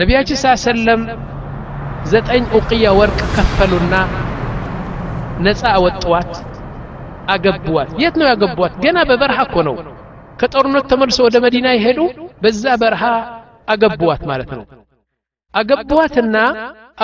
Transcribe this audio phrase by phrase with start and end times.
[0.00, 1.02] ነቢያችን ስ ሰለም
[2.04, 3.94] ዘጠኝ ኡቅያ ወርቅ ከፈሉና
[5.46, 6.32] ነፃ አወጥዋት
[7.28, 9.76] አገቧት የት ነው ያገቧት ገና በበረሃ እኮ ነው
[10.40, 11.98] ከጦርነት ተመልሶ ወደ መዲና ይሄዱ
[12.42, 13.02] በዛ በረሃ
[13.68, 14.64] አገቧት ማለት ነው
[15.54, 16.36] አገቧትና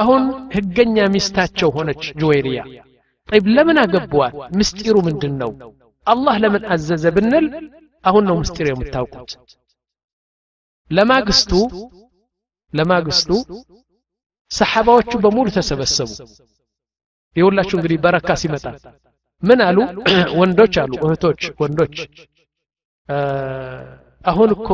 [0.00, 0.23] አሁን
[0.55, 2.62] ህገኛ ሚስታቸው ሆነች ጁወይሪያ
[3.29, 5.53] ጠይብ ለምን አገቧት ምስጢሩ ምንድን ነው
[6.07, 7.46] አላህ ለምን አዘዘ ብንል
[8.05, 9.30] አሁን ነው ምስጢር የምታውቁት
[10.91, 11.53] ለማግስቱ
[12.74, 13.30] ለማግስቱ
[14.52, 16.10] ሰሓባዎቹ በሙሉ ተሰበሰቡ።
[17.36, 18.66] የሁላችሁ እንግዲህ በረካ ሲመጣ
[19.43, 19.78] ምን አሉ?
[20.39, 21.96] ወንዶች አሉ እህቶች ወንዶች።
[24.26, 24.70] አሁን እኮ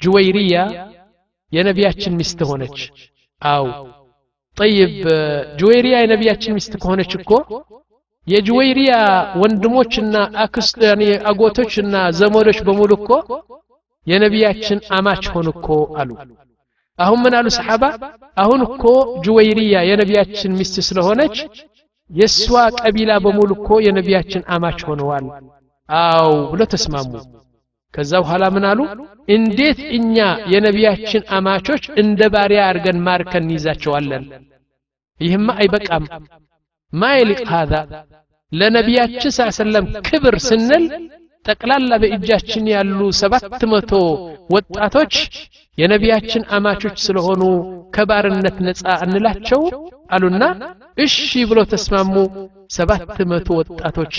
[0.00, 0.56] ጁወይሪያ
[1.52, 2.78] የነቢያችን ሚስት ሆነች።
[3.42, 3.66] አው
[4.56, 4.92] ጠይብ
[5.60, 7.30] ጁወይሪያ የነቢያችን ሚስት ከሆነች እኮ
[8.26, 8.92] የጁወይሪያ
[9.40, 10.78] ወንድሞችና አክስት
[11.30, 13.10] አጎቶችና ዘመዶች በሙሉ እኮ
[14.06, 15.66] የነቢያችን አማች ሆን እኮ
[16.00, 16.10] አሉ
[16.98, 17.84] አሁን ምን አሉ ሰሓባ
[18.36, 18.82] አሁን እኮ
[19.24, 21.36] ጁወይሪያ የነቢያችን ሚስት ስለሆነች
[22.10, 22.46] የእሷ
[22.80, 25.26] ቀቢላ በሙሉ እኮ የነቢያችን አማች ሆነዋል
[25.88, 27.12] አው ብሎ ተስማሙ
[27.94, 28.80] ከዛ በኋላ ምን አሉ
[29.34, 30.16] እንዴት እኛ
[30.52, 34.24] የነቢያችን አማቾች እንደ ባሪያ አድርገን ማርከን እንይዛቸዋለን
[35.20, 36.06] ይህማ አይበቃም
[36.92, 37.74] ማይልቅ ሀዛ
[38.52, 40.84] ለነቢያችን ሳ ሰለም ክብር ስንል
[41.46, 43.90] ጠቅላላ በእጃችን ያሉ ሰባት መቶ
[44.54, 45.14] ወጣቶች
[45.77, 47.43] የነቢያችን አማቾች ስለሆኑ
[47.95, 49.61] ከባርነት ነፃ እንላቸው
[50.11, 50.43] አሉና
[51.03, 51.15] እሺ
[51.49, 52.13] ብሎ ተስማሙ
[52.75, 54.15] ሰባት መቶ ወጣቶች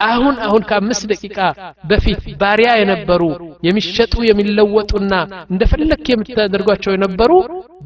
[0.00, 1.38] አሁን አሁን ከአምስት ደቂቃ
[1.90, 3.22] በፊት ባሪያ የነበሩ
[3.66, 5.12] የሚሸጡ የሚለወጡና
[5.52, 7.32] እንደፈለክ የምታደርጓቸው የነበሩ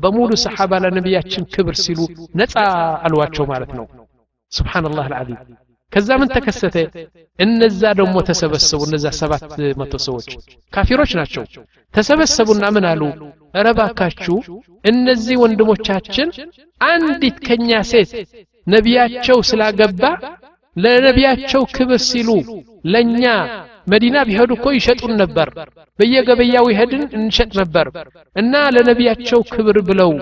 [0.03, 2.01] በሙሉ ሰሓባ ለነቢያችን ክብር ሲሉ
[2.41, 2.55] ነፃ
[3.07, 3.87] አልዋቸው ማለት ነው
[4.53, 5.41] ስብሓንላህ አልዓዚም
[5.93, 6.77] ከዛ ምን ተከሰተ
[7.39, 9.45] እነዛ ደግሞ ተሰበሰቡ እነዛ ሰባት
[9.81, 10.29] መቶ ሰዎች
[10.73, 11.45] ካፊሮች ናቸው
[11.95, 13.03] ተሰበሰቡና ምን አሉ
[13.55, 14.37] እረባካችሁ
[14.85, 16.29] እነዚህ ወንድሞቻችን
[16.89, 18.11] አንዲት ከኛ ሴት
[18.67, 20.03] ነቢያቸው ስላገባ
[20.77, 22.29] ለነቢያቸው ክብር ሲሉ
[22.93, 23.25] ለእኛ
[23.93, 25.49] መዲና ቢሄዱ እኮ ይሸጡን ነበር
[25.99, 27.87] በየገበያው ይሄድን እንሸጥ ነበር
[28.37, 30.13] እና ለነቢያቸው ክብር ብለው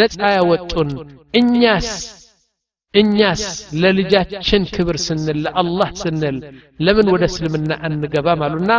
[0.00, 0.90] ነፃ ያወጡን
[1.34, 1.88] እኛስ
[2.94, 3.42] እኛስ
[3.82, 6.36] ለልጃችን ክብር ስንል ለአላህ ስንል
[6.80, 8.72] ለምን ወደ እስልምና አንገባም አሉና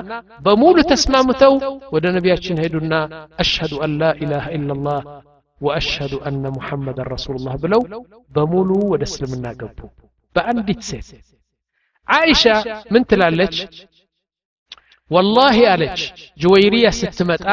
[0.46, 1.54] በሙሉ ተስማምተው
[1.96, 2.94] ወደ ነቢያችን ሄዱና
[3.44, 5.00] አሽሀዱ አን ላ ኢላሃ ኢላላህ
[5.62, 7.82] ወአሽሀዱ አነ ሙሐመድን ረሱሉላህ ብለው
[8.32, 9.80] በሙሉ ወደ እስልምና ገቡ
[10.36, 11.10] በአንዲት ሴት
[12.08, 12.44] አይሻ
[12.94, 13.58] ምን ትላለች
[15.12, 16.00] ወላሂ አለች
[16.40, 17.44] ጁወይሪያ ስትመጣ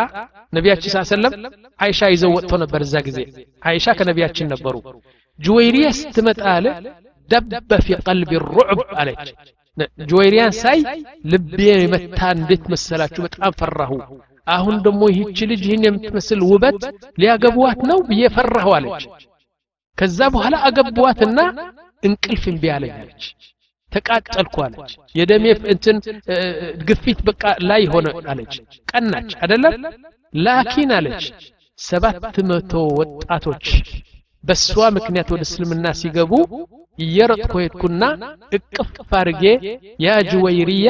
[0.52, 1.32] ነቢያችን ስ ሰለም
[1.78, 3.18] አይሻ ይዘው ወጥቶ ነበር እዛ ጊዜ
[3.62, 4.74] አይሻ ከነቢያችን ነበሩ
[5.38, 6.66] ጁወይሪያ ስትመጣ አለ
[7.28, 9.28] ደበ ፊ ቀልቢ ሩዕብ አለች
[10.10, 10.78] ጁወይሪያን ሳይ
[11.32, 13.92] ልቤ የመታ እንዴት መሰላችሁ በጣም ፈራሁ
[14.46, 16.80] አሁን ደግሞ ይህች ልጅ ይህን የምትመስል ውበት
[17.20, 19.04] ሊያገቡዋት ነው ብዬ ፈራሁ አለች
[19.98, 21.38] ከዛ በኋላ አገቡዋትና
[22.02, 23.24] እንቅልፍ እምቢ አለኝ አለች
[23.92, 25.96] ተቃጠልኩ አለች የደሜ እንትን
[26.88, 28.54] ግፊት በቃ ላይ ሆነ አለች
[28.90, 29.74] ቀናች አደለም
[30.34, 31.24] ላኪን አለች
[31.78, 33.66] ሰባት መቶ ወጣቶች
[34.46, 34.66] በእሷ
[34.96, 36.32] ምክንያት ወደ እስልምና ሲገቡ
[36.98, 38.02] እየረጥኩ ሄድኩና
[38.56, 38.88] እቅፍ
[39.20, 39.42] አርጌ
[40.04, 40.88] ያ ጁወይርያ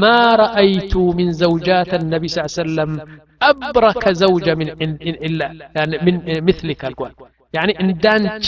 [0.00, 0.10] ማ
[0.40, 2.92] ረአይቱ ሚን ዘውጃት ነቢ ስ ሰለም
[3.40, 6.16] አብረከ ዘውጀ ምን
[6.48, 7.12] ምትሊክ አልኳል
[7.54, 8.46] ያኒ እንዳንቺ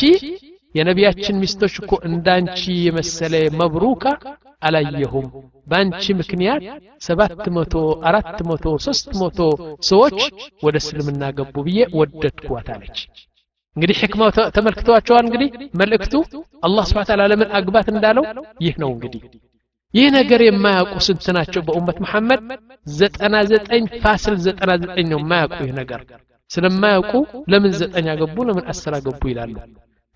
[0.74, 4.04] የነቢያችን ሚስቶች እኮ እንዳንቺ የመሰለ መብሩካ
[4.62, 5.26] አላየሁም
[5.70, 6.62] በአንቺ ምክንያት
[7.06, 7.74] ሰባት መቶ
[8.10, 9.38] አራት መቶ ሶስት መቶ
[9.90, 10.18] ሰዎች
[10.66, 12.98] ወደ እስልምና ገቡ ብዬ ወደድኳት አለች
[13.76, 15.48] እንግዲህ ሕክማው ተመልክተዋቸዋል እንግዲህ
[15.80, 16.14] መልእክቱ
[16.66, 18.24] አላህ ስብሓ ታላ ለምን አግባት እንዳለው
[18.66, 19.22] ይህ ነው እንግዲህ
[19.94, 22.40] ይህ ነገር የማያውቁ ስንት ናቸው በኡመት መሐመድ
[22.94, 26.00] ዘጠና ዘጠኝ ፋስል ዘጠና ዘጠኝ ነው የማያውቁ ይህ ነገር
[26.50, 27.12] ስለማያውቁ
[27.52, 29.54] ለምን ዘጠኝ አገቡ ለምን አስር አገቡ ይላሉ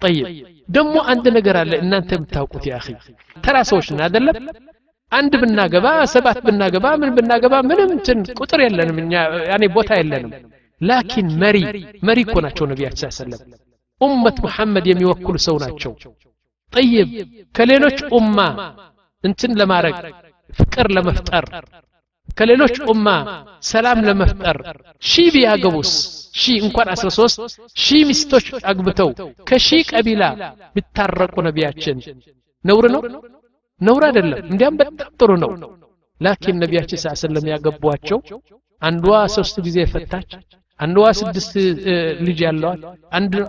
[0.02, 0.26] ጠይብ
[0.68, 2.76] ደግሞ አንድ ነገር አለ እናንተ የምታውቁት ያ
[3.44, 4.36] ተራ ሰዎች ና አደለም
[5.12, 9.12] አንድ ብናገባ ሰባት ብናገባ ምን ብናገባ ምንም እንትን ቁጥር የለንም እኛ
[9.50, 10.32] ያኔ ቦታ የለንም
[10.82, 11.56] ላኪን መሪ
[12.08, 13.40] መሪ እኮ ናቸው ነቢያችን ሰለም
[14.00, 15.92] ኡመት ሙሐመድ የሚወክሉ ሰው ናቸው
[16.72, 17.08] ጠይብ
[17.54, 18.38] ከሌሎች ኡማ
[19.24, 19.96] እንትን ለማድረግ
[20.52, 21.44] ፍቅር ለመፍጠር
[22.38, 23.06] ከሌሎች ኡማ
[23.70, 24.56] ሰላም ለመፍጠር
[25.02, 25.90] ሺ ቢያገቡስ
[26.34, 29.10] ሺ እንኳን 13 ሺ ሚስቶች አግብተው
[29.48, 30.22] ከሺ ቀቢላ
[30.76, 31.98] ቢታረቁ ነቢያችን
[32.64, 33.02] ነውር ነው
[33.80, 35.50] ነውር አይደለም እንዲያም በጣም ጥሩ ነው
[36.20, 38.20] ላኪን ነቢያችን ስ ሰለም ያገቧቸው
[38.82, 39.06] አንዷ
[39.36, 40.30] ሶስት ጊዜ ፈታች
[40.82, 41.54] አንዷ ስድስት
[42.26, 42.80] ልጅ ያለዋል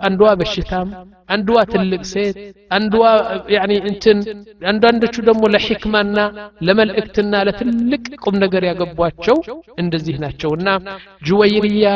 [0.06, 0.88] አንዷ በሽታም
[1.34, 2.38] አንዷ ትልቅ ሴት
[2.76, 2.94] አንዷ
[3.54, 4.18] ያኒ እንትን
[4.70, 6.16] አንዳንዶቹ ደግሞ ለሕክማና
[6.68, 9.38] ለመልእክትና ለትልቅ ቁም ነገር ያገቧቸው
[9.82, 10.68] እንደዚህ ናቸውና
[11.28, 11.86] ጁወይርያ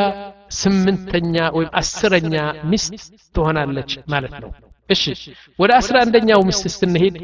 [0.61, 2.33] ስምንተኛ ወይም አስረኛ
[2.71, 2.95] ሚስት
[3.35, 4.51] ትሆናለች ማለት ነው
[4.89, 5.03] እሺ
[5.59, 7.15] ወደ አስራ አንደኛው ሚስት ስንሄድ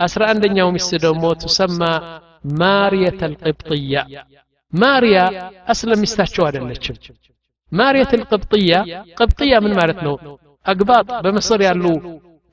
[0.00, 1.82] አስራ አንደኛው ሚስት ደግሞ ትሰማ
[2.60, 3.94] ማርየት አልቅብጥያ
[4.72, 5.18] ማርያ
[5.72, 6.96] አስለ ሚስታቸው አይደለችም
[7.71, 8.79] ماريا القبطية.
[9.19, 10.13] قبطية من مارت نو
[10.71, 11.93] أقباط بمصر يالو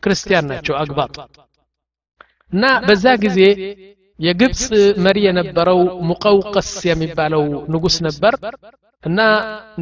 [0.02, 0.74] كريستيان ناتشو.
[0.84, 1.14] أقباط.
[2.60, 3.50] نا بزاقزي
[4.26, 4.62] يا قبس
[5.04, 5.80] ماريا نبرو
[6.10, 7.42] مقوقس يا مبالو
[7.72, 8.34] نقص نبر.
[9.16, 9.26] نا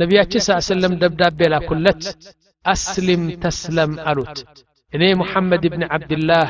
[0.00, 2.02] نبي صلى الله عليه دبداب بلا كلت.
[2.66, 4.38] أسلم تسلم ألوت.
[4.94, 6.46] إني محمد بن عبد الله.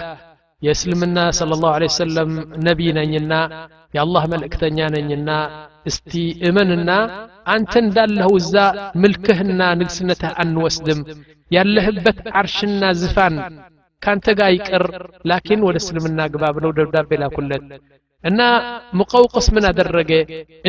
[0.69, 2.29] يسلم الناس صلى الله عليه وسلم
[2.69, 3.41] نبينا ينا
[3.95, 5.39] يا الله ملك ثنيانا ينا
[5.86, 6.12] እስቲ
[6.50, 6.90] እመንና
[7.54, 8.56] አንተ እንዳለኸው እዛ
[9.04, 11.00] ምልክህና ንግስነትህ አንወስድም
[11.52, 13.36] ያለህበት አርሽና ዝፋን
[14.02, 14.84] ካንተ ጋር ይቅር
[15.30, 17.66] ላኪን ወደ እስልምና ግባ ብለው ደብዳቤ ላኩለት
[18.24, 18.40] እና
[19.00, 20.12] ሙቀውቅስ ምን አደረገ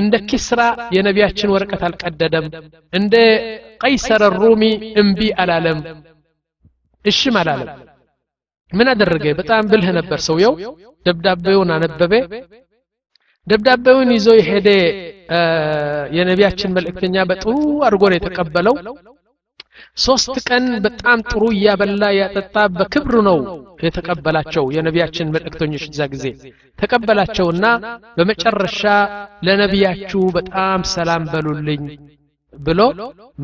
[0.00, 0.60] እንደ ኪስራ
[0.96, 2.46] የነቢያችን ወረቀት አልቀደደም
[2.92, 3.14] እንደ
[3.82, 4.62] ቀይሰር ሩሚ
[5.02, 5.80] እምቢ አላለም
[7.04, 7.70] እሽም አላለም
[8.72, 10.54] ምን አደረገ በጣም ብልህ ነበር ሰውየው
[11.06, 12.12] ደብዳቤውን አነበበ
[13.47, 14.69] ደብዳቤውን ይዞ የሄደ
[16.17, 17.53] የነቢያችን መልእክተኛ በጥሩ
[17.87, 18.75] አድርጎ ነው የተቀበለው።
[19.97, 23.39] ሶስት ቀን በጣም ጥሩ እያበላ ያጠጣ በክብር ነው
[23.85, 26.25] የተቀበላቸው የነቢያችን መልእክተኞች እዛ ጊዜ።
[26.79, 27.65] ተቀበላቸውና
[28.17, 28.81] በመጨረሻ
[29.47, 31.83] ለነቢያችሁ በጣም ሰላም በሉልኝ
[32.53, 32.79] ብሎ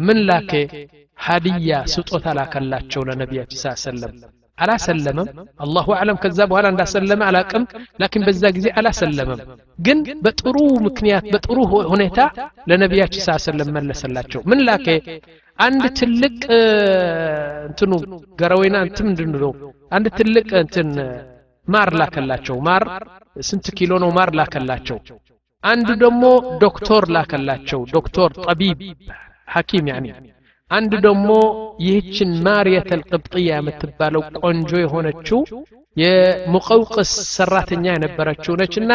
[0.06, 0.52] ምን ላከ?
[1.18, 4.14] ሀዲያ ስጦታ ላከላቸው ለነቢያችን ስ ሰለም
[4.59, 5.29] አላሰለመም
[5.65, 7.65] አላሁ አለም ከዛ በኋላ እንዳሰለመ አላቅም
[8.03, 9.41] ላኪን በዛ ጊዜ አላሰለመም
[9.79, 10.57] ግን በጥሩ
[10.87, 11.57] ምክንያት በጥሩ
[11.93, 12.19] ሁኔታ
[12.71, 14.87] ለነቢያችን ስ ሰለም መለሰላቸው ምን ላከ
[15.59, 16.35] አንድ ትልቅ
[17.69, 17.93] እንትኑ
[18.41, 19.53] ገረወይና እንትን ምንድን ነው
[19.93, 20.91] አንድ ትልቅ እንትን
[21.69, 22.85] ማር ላከላቸው ማር
[23.49, 24.99] ስንት ኪሎ ነው ማር ላከላቸው
[25.65, 26.25] አንዱ ደግሞ
[26.65, 28.81] ዶክተር ላከላቸው ዶክተር ጠቢብ
[29.55, 30.07] ሐኪም ያኒ
[30.73, 31.29] አንድ ደግሞ
[31.85, 35.39] ይህችን ማርየት አልቅብጥያ የምትባለው ቆንጆ የሆነችው
[35.97, 38.93] የሙቀውቅስ ሰራተኛ የነበረችው ነችና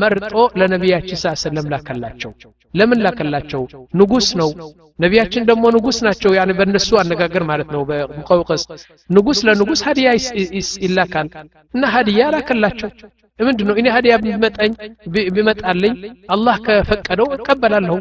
[0.00, 2.32] መርጦ ለነቢያችን ሳ ሰለም ላከላቸው
[2.74, 3.62] ለምን ላከላቸው
[4.00, 4.50] ንጉስ ነው
[4.98, 8.64] ነቢያችን ደግሞ ንጉስ ናቸው ያን በእነሱ አነጋገር ማለት ነው በሙቀውቅስ
[9.10, 10.08] ንጉስ ለንጉስ ሀዲያ
[10.86, 11.28] ይላካል
[11.74, 12.90] እና ሀዲያ ላከላቸው
[13.38, 14.72] ምንድን ነው እኔ ሀዲያ ቢመጣኝ
[15.34, 15.94] ቢመጣልኝ
[16.34, 17.94] አላህ ከፈቀደው እቀበላለሁ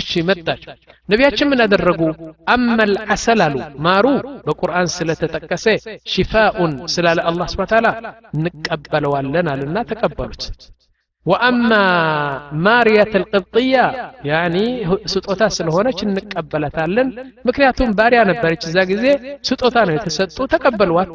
[0.00, 0.62] እሺ መጣች
[1.08, 2.00] ነቢያችን ምን አደረጉ
[2.54, 3.56] አመል አሰል አሉ
[3.86, 4.06] ማሩ
[4.46, 5.66] በቁርአን ስለተጠቀሰ
[6.12, 7.86] ሽፋኡን ስላለ አላህ ስብን ታላ
[8.38, 10.44] እንቀበለዋለን አሉና ተቀበሉት
[11.26, 11.68] ወአማ
[12.64, 13.76] ማርያት አልቅብጥያ
[14.30, 14.56] ያኒ
[15.12, 17.08] ስጦታ ስለሆነች እንቀበላታለን
[17.48, 19.06] ምክንያቱም ባሪያ ነበረች እዛ ጊዜ
[19.48, 21.10] ስጦታ ነው የተሰጡ ተቀበሏት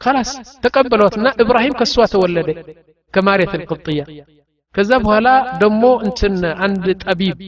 [0.00, 0.30] خلاص
[0.64, 2.48] ተቀበሏትና ኢብራሂም ከሷ ተወለደ
[3.14, 4.02] ከማርያት አልቅብጥያ
[4.74, 5.28] ከዛ በኋላ
[5.62, 6.36] ደግሞ እንትን
[6.66, 7.40] አንድ ጠቢብ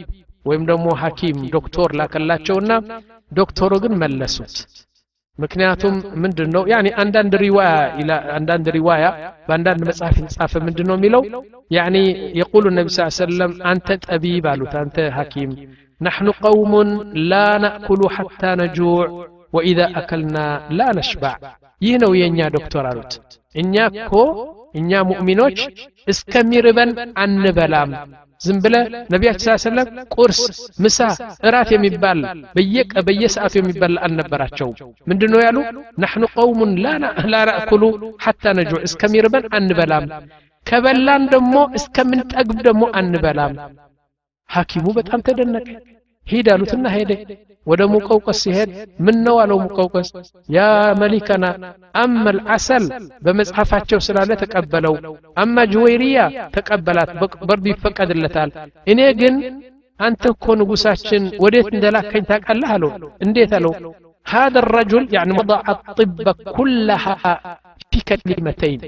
[0.48, 2.72] ወይም ደግሞ ሐኪም ዶክተር ላከላቸውና
[3.32, 4.56] ዶክተሩ ግን መለሱት
[5.38, 5.94] ምክንያቱም
[6.24, 7.70] ምንድን ነው ያኒ አንዳንድ ሪዋያ
[8.36, 9.06] አንዳንድ ሪዋያ
[9.48, 11.22] በአንዳንድ መጽሐፍ የተጻፈ ምንድን ነው የሚለው
[11.70, 11.96] ያኒ
[12.40, 15.50] የቁሉ ነቢ ስ ሰለም አንተ ጠቢብ አሉት አንተ ሐኪም
[16.00, 16.72] نحن قوم
[17.32, 19.06] لا نأكل حتى نجوع
[19.52, 21.32] وإذا أكلنا لا نشبع
[21.80, 23.14] ይህ ነው የእኛ ዶክተር አሉት
[23.54, 24.14] እኛ እኮ
[24.74, 25.58] እኛ ሙእሚኖች
[26.08, 26.90] እስከሚርበን
[27.22, 27.90] አንበላም
[28.40, 28.74] ዝም ብለ
[29.12, 30.40] ነቢያችን ስ ሰለም ቁርስ
[30.84, 30.98] ምሳ
[31.48, 32.18] እራት የሚባል
[32.56, 34.70] በየቀ በየሰዓቱ የሚባል አልነበራቸው
[35.10, 35.58] ምንድን ነው ያሉ
[36.02, 36.94] ናሕኑ ቀውሙን ላ
[37.34, 37.84] ናእኩሉ
[38.24, 40.06] ሐታ ነጁዕ እስከሚርበን አንበላም
[40.66, 43.54] ከበላን ደግሞ እስከምንጠግብ ደግሞ አንበላም
[44.50, 45.68] ሐኪሙ በጣም ተደነቀ
[46.26, 47.10] ሂድ አሉትና ሄደ
[47.66, 48.70] ወደ ሙቀውቀስ ሲሄድ
[49.04, 50.08] ምን ነው አለው ሙቀውቀስ
[50.56, 50.64] ያ
[51.02, 51.44] መሊከና
[52.02, 52.86] አመ ልዓሰል
[53.26, 54.96] በመጽሐፋቸው ስላለ ተቀበለው
[55.42, 56.18] አማ ጅወይርያ
[56.56, 57.12] ተቀበላት
[57.48, 58.50] በርዱ ይፈቀድለታል
[58.92, 59.36] እኔ ግን
[60.00, 62.92] አንተ እኮ ንጉሳችን ወዴት እንደላከኝ ታውቃለህ አለው
[63.26, 63.74] እንዴት አለው
[64.26, 66.26] هذا الرجل يعني وضع الطب
[66.56, 67.14] كلها
[67.90, 68.80] في كلمتين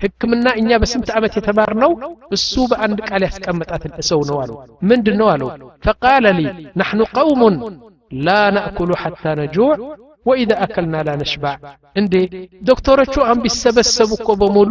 [0.00, 1.92] ህክምና እኛ በስንት ዓመት የተማርነው
[2.36, 4.50] እሱ በአንድ ቃል ያስቀመጣት ሰው ነው አሉ
[4.90, 5.48] ምንድን ነው አለው
[5.86, 6.40] ፈቃለ ሊ
[6.80, 7.54] ናሕኑ ቀውሙን
[8.26, 9.70] ላ ናእኩሉ ሐታ ነጁዕ
[10.26, 11.56] ወኢዛ አከልና ላ ነሽባዕ
[12.00, 12.14] እንዴ
[12.68, 14.70] ዶክተሮቹ አሁን ቢሰበሰቡ እኮ በሙሉ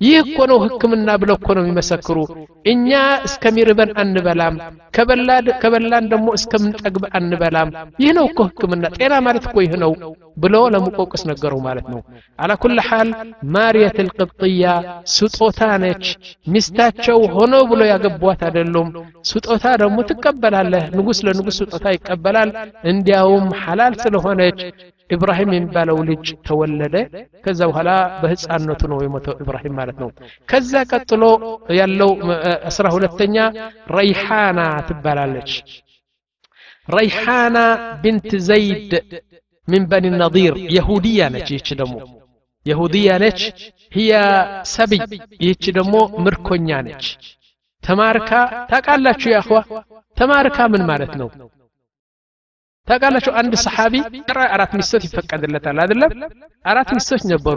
[0.00, 2.16] ይህ እኮ ነው ህክምና ብለው እኮ ነው የሚመሰክሩ
[2.72, 2.90] እኛ
[3.28, 4.54] እስከሚርበን አንበላም
[5.62, 7.70] ከበላን ደግሞ እስከምንጠግብ አንበላም
[8.02, 9.92] ይህ ነው እኮ ህክምና ጤና ማለት እኮ ይህ ነው
[10.36, 12.00] ብሎ ለሙቆቅስ ነገረው ማለት ነው
[12.38, 13.08] አላ ኩል ሓል
[13.54, 14.66] ማርየት ልቅብጥያ
[15.14, 16.04] ስጦታ ነች
[16.46, 18.90] ሚስታቸው ሆኖ ብሎ ያገቧት አይደሉም
[19.30, 22.52] ስጦታ ደግሞ ትቀበላለህ ንጉስ ለንጉስ ስጦታ ይቀበላል
[22.92, 24.60] እንዲያውም ሐላል ስለሆነች
[25.12, 26.96] ኢብራሂም የሚባለው ልጅ ተወለደ
[27.44, 27.90] ከዛ በኋላ
[28.22, 30.10] በህፃነቱ ነው የሞተው ኢብራሂም ማለት ነው
[30.48, 31.22] ከዛ ቀጥሎ
[31.78, 32.10] ያለው
[32.70, 33.36] አስራ ሁለተኛ
[33.96, 35.52] ረይሓና ትባላለች
[36.88, 37.56] ረይሓና
[38.04, 38.92] ብንት ዘይድ
[39.68, 41.96] ምን በኒ ነዲር የሁድያ ነች ይህች ደግሞ
[42.66, 43.40] የሁድያ ነች
[43.92, 44.14] ህያ
[44.72, 45.02] ሰብይ
[45.44, 45.94] ይህች ደግሞ
[46.24, 47.04] ምርኮኛ ነች
[47.84, 48.30] ተማርካ
[48.70, 49.58] ታቃላችሁ ያኸዋ
[50.16, 50.58] ተማርካ
[52.88, 53.94] ምን ማለት ነው ታቃላችሁ አንድ ሰሓቢ
[54.54, 56.12] አራት ሚስቶች ይፈቀድለታል አይደለም
[56.64, 57.56] አራት ሚስቶች ነበሩ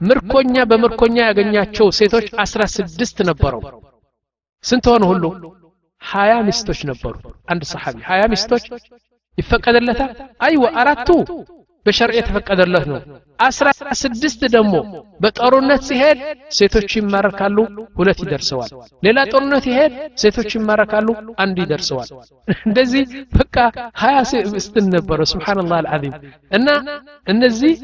[0.00, 3.60] ምርኮኛ በምርኮኛ ያገኛቸው ሴቶች አስራ ስድስት ነበረው
[4.64, 5.24] ስንት ሆነ ሁሉ
[6.02, 7.14] ሀያ ሚስቶች ነበሩ
[7.52, 8.64] አንድ ሰሓቢ ሀያ ሚስቶች
[9.38, 10.10] ይፈቀድለታል
[10.46, 11.08] አይወ አራቱ
[11.86, 12.98] በሸርዕ የተፈቀደለት ነው
[13.38, 13.68] አስራ
[14.00, 14.74] ስድስት ደግሞ
[15.22, 16.18] በጦርነት ሲሄድ
[16.56, 17.56] ሴቶች ይማረካሉ
[17.98, 18.70] ሁለት ይደርሰዋል
[19.02, 19.92] ሌላ ጦርነት ይሄድ
[20.22, 21.08] ሴቶች ይማረካሉ
[21.44, 22.10] አንድ ይደርሰዋል
[22.66, 23.04] እንደዚህ
[23.38, 23.56] በቃ
[24.02, 24.16] ሀያ
[24.54, 26.14] ሚስትን ነበረ ስብሓንላህ አልዓዚም
[26.50, 26.68] እና
[27.26, 27.74] እነዚህ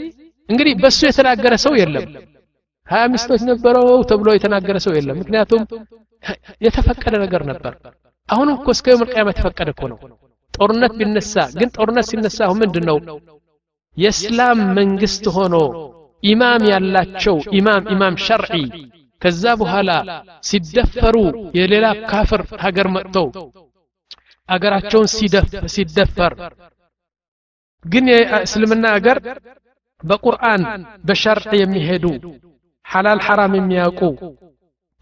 [0.49, 2.07] እንግዲህ በሱ የተናገረ ሰው የለም
[2.87, 5.65] ሀያ ሚስቶች ነበረው ተብሎ የተናገረ ሰው የለም ምክንያቱም
[6.67, 7.75] የተፈቀደ ነገር ነበር
[8.29, 9.99] አሁንም እኮ እስከ የውም ቅያማ የተፈቀደ እኮ ነው
[10.55, 12.97] ጦርነት ቢነሳ ግን ጦርነት ሲነሳ አሁን ምንድን ነው
[13.97, 15.55] የእስላም መንግስት ሆኖ
[16.23, 18.55] ኢማም ያላቸው ኢማም ኢማም ሸርዒ
[19.23, 19.91] ከዛ በኋላ
[20.49, 21.17] ሲደፈሩ
[21.59, 23.27] የሌላ ካፍር ሀገር መጥተው
[24.49, 25.09] አገራቸውን
[25.75, 26.35] ሲደፈር
[27.85, 29.19] ግን የእስልምና አገር
[30.03, 30.63] በቁርአን
[31.09, 32.05] በሸርዕ የሚሄዱ
[32.87, 34.01] ሐላል ሐራም የሚያውቁ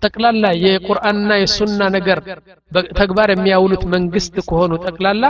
[0.02, 2.18] ጠቅላላ የቁርአንና የሱና ነገር
[2.98, 5.24] ተግባር የሚያውሉት መንግስት ከሆኑ ጠቅላላ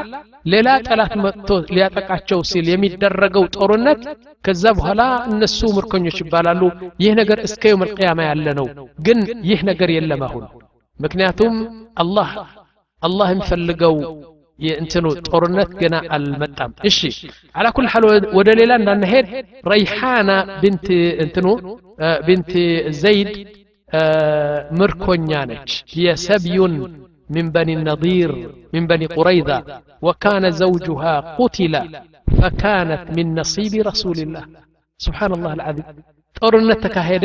[0.52, 4.02] ሌላ ጠላት መጥቶ ሊያጠቃቸው ሲል የሚደረገው ጦርነት
[4.45, 6.62] ከዛ በኋላ እነሱ ምርኮኞች ይባላሉ
[7.05, 8.66] ይህ ነገር እስከ የውም ቅያማ ያለ ነው
[9.07, 10.45] ግን ይህ ነገር የለም አሁን
[11.00, 11.55] ምክንያቱም
[12.02, 12.31] አላህ
[13.02, 13.97] አላህ የሚፈልገው
[14.59, 16.99] የእንትኑ ጦርነት ገና አልመጣም እሺ
[17.55, 18.05] አላ ኩል ሐል
[18.38, 19.26] ወደ ሌላ እንዳንሄድ
[19.73, 20.31] ረይሓና
[20.62, 20.87] ብንት
[21.25, 21.49] እንትኑ
[22.26, 22.52] ብንት
[23.00, 23.33] ዘይድ
[24.78, 26.59] ምርኮኛ ነች هي سبي
[27.31, 28.31] من بني النضير
[28.75, 29.59] من بني قريظة
[30.07, 31.75] وكان زوجها قتل
[32.40, 34.45] فكانت من نصيب رسول الله
[35.00, 35.87] سبحان الله العظيم
[36.37, 37.25] ጦርነት ተካሄደ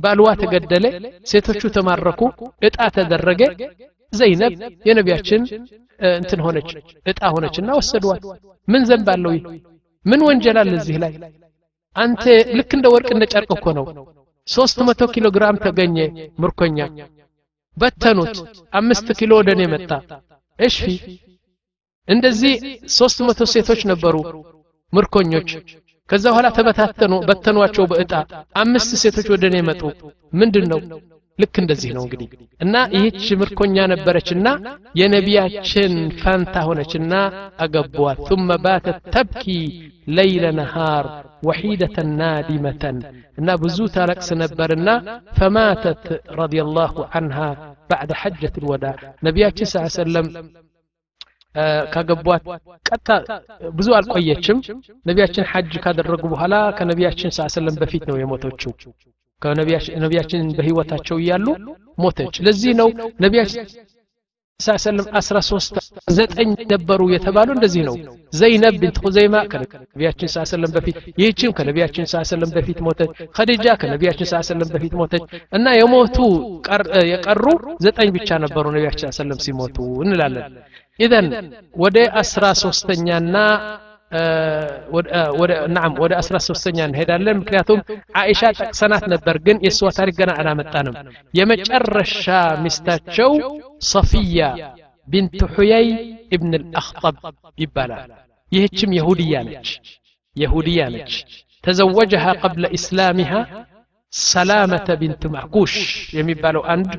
[0.00, 0.84] ባልዋ ተገደለ
[1.30, 2.20] ሴቶቹ ተማረኩ
[2.66, 3.40] እጣ ተደረገ
[4.12, 4.52] ዘይነብ
[4.88, 5.42] የነቢያችን
[6.18, 6.70] እንትን ሆነች
[7.10, 8.22] እጣ ሆነችና ወሰዷት
[8.68, 9.44] ምን ዘንብ አለው ይህ
[10.04, 11.12] ምን ወንጀል አለ እዚህ ላይ
[11.96, 12.24] አንተ
[12.58, 13.86] ልክ እንደ ወርቅ እንደ ጨርቅ እኮ ነው
[14.48, 15.96] ሶስት መቶ ኪሎ ግራም ተገኘ
[16.42, 16.78] ምርኮኛ
[17.76, 18.36] በተኑት
[18.80, 19.90] አምስት ኪሎ ወደ እኔ መጣ
[20.58, 20.78] እሺ
[22.08, 22.54] እንደዚህ
[22.98, 24.16] ሶስት መቶ ሴቶች ነበሩ
[24.92, 25.50] ምርኮኞች
[26.08, 28.12] ከዛ በኋላ ተበታተኑ በተኗቸው በእጣ
[28.62, 29.82] አምስት ሴቶች ወደ እኔ መጡ
[30.32, 30.80] ምንድን ነው
[31.38, 32.28] ልክ እንደዚህ ነው እንግዲህ
[32.64, 34.46] እና ይህች ምርኮኛ ነበረችና
[35.00, 35.92] የነቢያችን
[36.22, 37.12] ፋንታ ሆነችና
[37.64, 39.62] አገቧት ثم باتت تبكي
[40.18, 41.04] ليل نهار
[41.46, 42.84] وحيدة نادمة
[43.40, 44.88] እና ብዙ ታለቅስ ነበርና
[45.38, 46.04] فماتت
[46.42, 47.48] رضي الله عنها
[47.92, 48.94] بعد حجة الوداع
[49.26, 50.26] ነቢያችን ስ ሰለም
[51.94, 52.42] ካገቧት
[52.88, 53.08] ቀጥታ
[53.78, 54.58] ብዙ አልቆየችም
[55.08, 58.72] ነቢያችን ሐጅ ካደረጉ በኋላ ከነቢያችን ስ ሰለም በፊት ነው የሞተችው
[60.02, 61.46] ነቢያችን በህይወታቸው እያሉ
[61.98, 62.88] ሞተች ለዚህ ነው
[63.24, 63.64] ነቢያችን
[64.60, 65.74] ሰለም አስራ ሶስት
[66.16, 67.94] ዘጠኝ ነበሩ የተባሉ እንደዚህ ነው
[68.32, 74.28] ዘይነብ ብንት ሁዘይማ ከነቢያችን ስ ሰለም በፊት ይህችም ከነቢያችን ስ ሰለም በፊት ሞተች ከዲጃ ከነቢያችን
[74.32, 75.24] ስ ሰለም በፊት ሞተች
[75.58, 76.18] እና የሞቱ
[77.12, 77.44] የቀሩ
[77.86, 80.54] ዘጠኝ ብቻ ነበሩ ነቢያችን ስ ሰለም ሲሞቱ እንላለን
[80.98, 81.28] ኢዘን
[81.84, 83.34] ወደ አስራ ሶስተኛና
[85.76, 87.80] ናም ወደ አስራ ሶስተኛ እንሄዳለን ምክንያቱም
[88.20, 90.96] አይሻ ጠቅሰናት ነበር ግን የእሷ ታሪክ ገና አላመጣንም
[91.34, 92.24] የመጨረሻ
[92.64, 93.32] ሚስታቸው
[93.90, 94.48] ሰፊያ
[95.08, 95.88] ቢንት ሑየይ
[96.34, 97.16] እብን ልአክጠብ
[97.58, 98.10] ይባላል
[98.52, 99.70] ይህችም የሁድያ ነች
[100.36, 101.14] የሁድያ ነች
[101.64, 103.32] ተዘወጀሃ ቀብለ ኢስላሚሃ
[104.12, 105.74] ሰላመተ ቢንት ማዕኩሽ
[106.16, 106.92] የሚባለው አንድ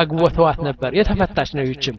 [0.00, 1.96] አግቦተዋት ነበር የተፈታች ነው ይችም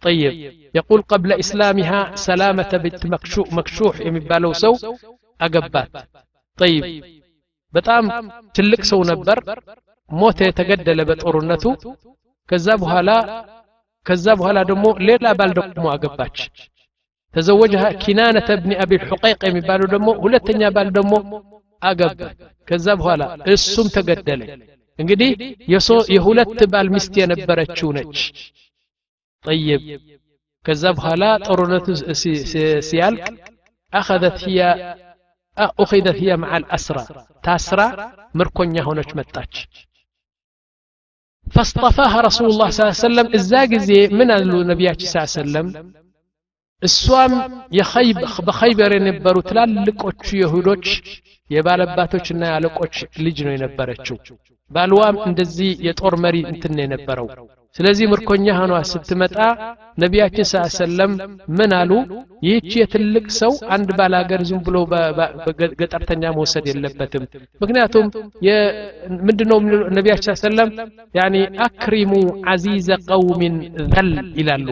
[0.00, 0.32] طيب
[0.74, 4.72] يقول قبل إسلامها سلامة بنت مكشوح مكشوح يمبالو سو
[5.40, 5.88] أقبات.
[6.56, 7.04] طيب
[7.74, 8.04] بتام
[8.54, 9.38] تلك سو نبر
[10.08, 11.76] موت يتقدل بطرنته
[12.48, 13.18] كذابها لا
[14.06, 16.36] كذابها لا دمو ليلا بالدق مو أقبات
[17.34, 21.20] تزوجها كنانة ابن أبي الحقيق يمبالو دمو ولتنيا بالدمو
[21.82, 22.36] أقبات
[22.68, 24.40] كذابها لا السم تقدل
[25.00, 25.30] إنجدي
[25.74, 27.70] يسو يهولت بالمستيان نبرت
[29.42, 30.00] طيب
[30.64, 31.90] كذبها لا طرنت
[32.90, 33.50] سيالك
[33.94, 34.96] أخذت هي
[35.58, 37.06] أخذت هي مع الأسرى.
[37.42, 39.64] تاسرة مركونيا هنا متاج.
[41.50, 43.34] فاصطفاها رسول الله صلى الله عليه وسلم.
[43.34, 45.92] الزاجزي من النبيات صلى الله عليه وسلم
[46.82, 51.02] السوام يا خيب بخيبر ينبرو تلال لكوتش يهودوش
[51.50, 54.16] يا بالباتوش أنا لكوتش لجنو ينبرتشو.
[54.68, 57.48] بالوام اندزي يطور مري انتن ينبرو.
[57.75, 59.37] ስለዚህ ምርኮኛ ሆኗ ስትመጣ
[60.03, 61.11] ነቢያችን ስ ሰለም
[61.57, 61.91] ምን አሉ
[62.47, 64.77] ይህች የትልቅ ሰው አንድ ባላገር ዝም ብሎ
[65.81, 67.23] ገጠርተኛ መውሰድ የለበትም
[67.61, 68.07] ምክንያቱም
[69.27, 69.59] ምንድነው
[69.97, 70.71] ነቢያችን ሰለም
[71.19, 71.35] ያኒ
[71.67, 72.13] አክሪሙ
[72.53, 73.57] አዚዘ ቀውሚን
[73.93, 74.67] ዘል ይላሉ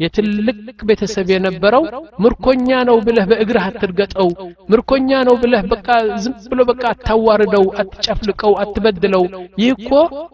[0.00, 0.56] የትልቅ
[0.88, 1.84] ቤተሰብ የነበረው
[2.24, 4.28] ምርኮኛ ነው ብለህ በእግርህ አትርገጠው
[4.72, 5.88] ምርኮኛ ነው ብለህ በቃ
[6.22, 9.24] ዝም ብሎ በቃ አታዋርደው አትጨፍልቀው አትበድለው
[9.62, 9.90] ይህ እኮ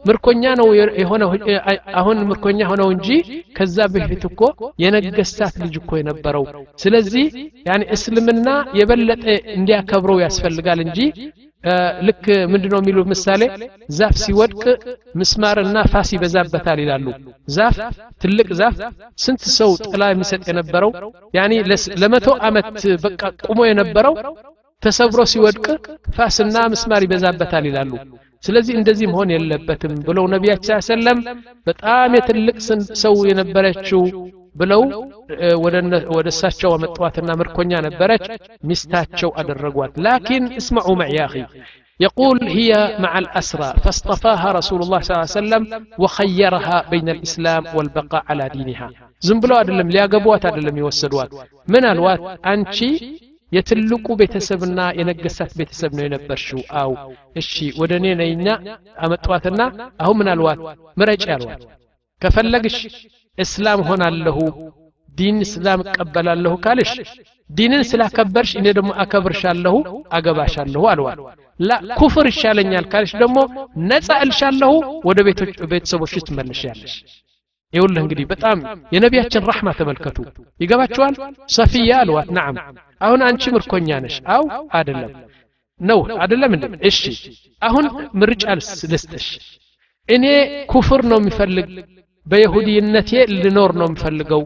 [0.08, 0.68] ምርኮኛ ነው
[1.02, 1.32] የሆነው
[2.00, 3.10] አሁን ምርኮኛ ሆነው እንጂ
[3.58, 4.40] ከዛ በፊት እኮ
[4.84, 6.46] የነገስታት ልጅ እኮ የነበረው
[6.82, 7.26] ስለዚህ
[7.68, 8.48] ያኔ እስልምና
[8.80, 9.26] የበለጠ
[9.58, 11.00] እንዲያከብረው ያስፈልጋል እንጂ
[12.08, 13.42] ልክ ምንድነው የሚሉ ምሳሌ
[13.96, 14.62] ዛፍ ሲወድቅ
[15.20, 17.06] ምስማርና ፋስ ይበዛበታል ይላሉ
[17.56, 17.76] ዛፍ
[18.22, 18.76] ትልቅ ዛፍ
[19.18, 20.92] ስንት ሰው ጥላ የሚሰጥ የነበረው
[21.38, 21.52] ያኒ
[22.02, 22.70] ለመቶ አመት
[23.06, 24.14] በቃ ቁሞ የነበረው
[24.82, 25.66] ተሰብሮ ሲወድቅ
[26.16, 27.92] ፋስና ምስማር ይበዛበታል ይላሉ
[28.44, 31.18] ስለዚህ እንደዚህ መሆን የለበትም ብለው ነቢያችን ሰለም
[31.66, 32.56] በጣም የትልቅ
[33.02, 34.02] ሰው የነበረችው
[34.60, 34.82] ብለው
[36.16, 38.24] ወደ እሳቸው አመጧትና ምርኮኛ ነበረች
[38.70, 41.34] ሚስታቸው አደረጓት ላኪን እስመዑ መዕ ያኺ
[42.00, 42.70] يقول هي
[43.04, 45.62] مع الأسرى فاصطفاها رسول الله صلى الله عليه وسلم
[46.02, 48.88] وخيرها بين الإسلام والبقاء على دينها
[49.26, 51.30] زنبلو أدلم لياقبوات أدلم يوسدوات
[51.74, 52.20] من الوات
[52.52, 52.90] أنشي
[53.52, 56.90] የትልቁ ቤተሰብና የነገሳት ቤተሰብ ነው የነበርሽው አው
[57.40, 58.48] እሺ ወደ እኔ ነይና
[59.04, 59.60] አመጧትና
[60.02, 60.58] አሁን ምን አልዋት
[61.00, 61.62] ምረጭ ያልዋት
[62.22, 62.76] ከፈለግሽ
[63.38, 64.38] እስላም ሆናለሁ
[65.18, 66.90] ዲን እስላም እቀበላለሁ ካልሽ
[67.50, 69.76] ዲንን ስላከበርሽ እኔ ደግሞ አከብርሻለሁ
[70.16, 71.20] አገባሻለሁ አልዋል
[71.60, 73.38] ላ ኩፍር ይሻለኛል ካልሽ ደግሞ
[73.90, 74.72] ነፃ እልሻለሁ
[75.08, 75.18] ወደ
[75.72, 76.94] ቤተሰቦች ትመልሻለሽ
[77.72, 78.58] ይውልህ እንግዲህ በጣም
[78.94, 80.18] የነቢያችን ረሕማ ተመልከቱ
[80.60, 81.14] ይገባችኋል
[81.56, 82.54] ሰፊያ አልዋት ናም
[83.00, 84.44] አሁን አንቺ ምርኮኛ ነሽ አው
[84.78, 85.12] አደለም
[85.80, 87.00] ነው አደለም እንዴ እሺ
[87.62, 87.84] አሁን
[88.20, 88.44] ምርጫ
[88.92, 89.26] ልስጥሽ
[90.08, 90.24] እኔ
[90.72, 91.68] ኩፍር ነው የሚፈልግ
[92.26, 94.42] በይሁዲነቴ ልኖር ነው የምፈልገው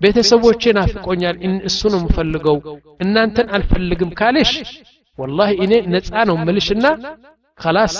[0.00, 1.36] ቤተሰቦቼ ናፍቆኛል
[1.68, 2.56] እሱ ነው የምፈልገው
[3.04, 4.52] እናንተን አልፈልግም ካለሽ
[5.18, 6.86] ወላሂ እኔ ነፃ ነው ምልሽና
[7.60, 7.94] ከላስ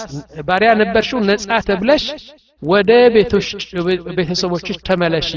[0.49, 2.05] ባሪያ ነበርሽው ነፃ ተብለሽ
[2.62, 2.90] ወደ
[4.19, 5.31] ቤተሰቦችሽ ተመለሺ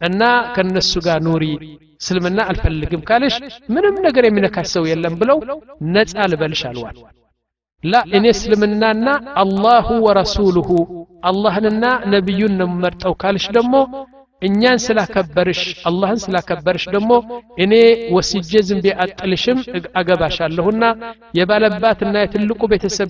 [0.00, 0.22] እና
[0.54, 1.44] ከነሱ ጋር ኑሪ
[2.00, 3.34] እስልምና አልፈልግም ካለሽ
[3.74, 5.38] ምንም ነገር የሚነካሽ ሰው የለም ብለው
[5.96, 6.96] ነፃ ልበልሽ አልዋል
[7.86, 9.06] ላ እኔ እስልምናና
[9.42, 10.68] አላሁ ወረሱሉሁ
[11.30, 13.74] አላህንና ነቢዩን ነው መርጠው ካልሽ ደግሞ
[14.41, 17.11] እኛን ስላከበርሽ አላህን ስላከበርሽ ደግሞ
[17.63, 17.73] እኔ
[18.15, 19.59] ወስጄ ዝም ብዬ አጥልሽም
[20.01, 20.83] አገባሻለሁና
[21.39, 23.09] የባለባትና የትልቁ ቤተሰብ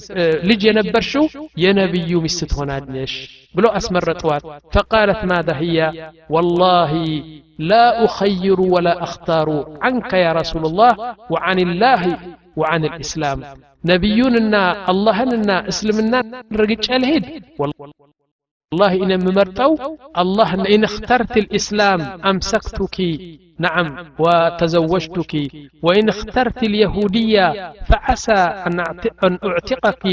[0.50, 1.26] ልጅ የነበርሽው
[1.64, 3.16] የነቢዩ ሚስት ትሆናለሽ
[3.56, 4.46] ብሎ አስመረጠዋት
[4.78, 5.82] ፈቃለት ማዛ ህያ
[6.36, 6.94] ወላሂ
[7.72, 9.48] لا أخير ولا أختار
[9.82, 10.92] عنك يا رسول الله
[11.34, 12.02] وعن الله
[12.58, 13.40] وعن الإسلام
[13.84, 16.20] نبينا اللهنا إسلمنا
[16.62, 17.26] رجع الهد
[18.74, 19.78] والله إن ممرتو
[20.18, 22.98] الله إن اخترت الإسلام أمسكتك.
[23.59, 23.87] نعم
[24.19, 25.33] وتزوجتك
[25.83, 28.41] وإن اخترت اليهودية فعسى
[29.27, 30.05] أن أعتقك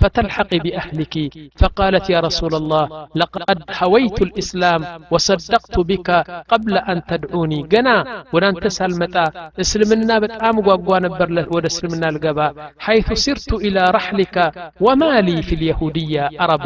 [0.00, 1.14] فتلحقي بأهلك
[1.60, 2.84] فقالت يا رسول الله
[3.14, 4.80] لقد هويت الإسلام
[5.10, 6.10] وصدقت بك
[6.52, 9.24] قبل أن تدعوني جنا ونان تسأل متى
[9.60, 14.36] اسلمنا بتأم وقوان برله ود اسلمنا القبا حيث سرت إلى رحلك
[14.80, 16.64] وما لي في اليهودية عرب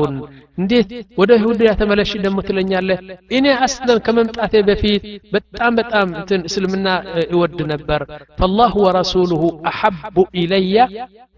[0.61, 0.89] እንዴት
[1.21, 2.99] ወደ ይሁዳ ተመለሽ ደግሞ ትለኛለህ
[3.37, 6.88] እኔ አስለን ከመምጣቴ በፊት በጣም በጣም የሆኑትን እስልምና
[7.34, 8.02] እወድ ነበር
[8.40, 10.76] ፈላሁ ወረሱሉሁ አሐቡ ኢለየ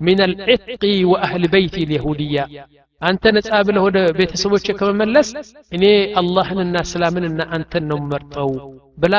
[0.06, 2.38] ምን አልዕጥቂ ወአህል በይቲ ልየሁድያ
[3.02, 5.28] አንተ ነጻ ብለህ ወደ ቤተሰቦች ከመመለስ
[5.75, 5.84] እኔ
[6.21, 8.52] አላህንና እስላምንና አንተን ነው መርጠው
[9.04, 9.15] ብላ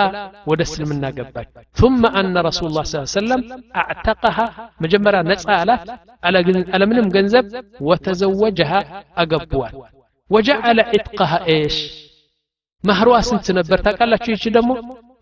[0.51, 1.49] ወደ እስልምና ገባች
[1.81, 3.41] ثم أن رسول الله صلى الله عليه وسلم
[3.81, 4.47] أعتقها
[4.83, 5.53] مجمرة نصا
[6.75, 7.47] على منهم جنزب
[7.89, 8.81] وتزوجها
[9.23, 9.75] أقبوات
[10.31, 11.77] وجعل عتقها إيش
[12.85, 14.13] مهروا سنت نبر تقال
[14.57, 14.75] دمو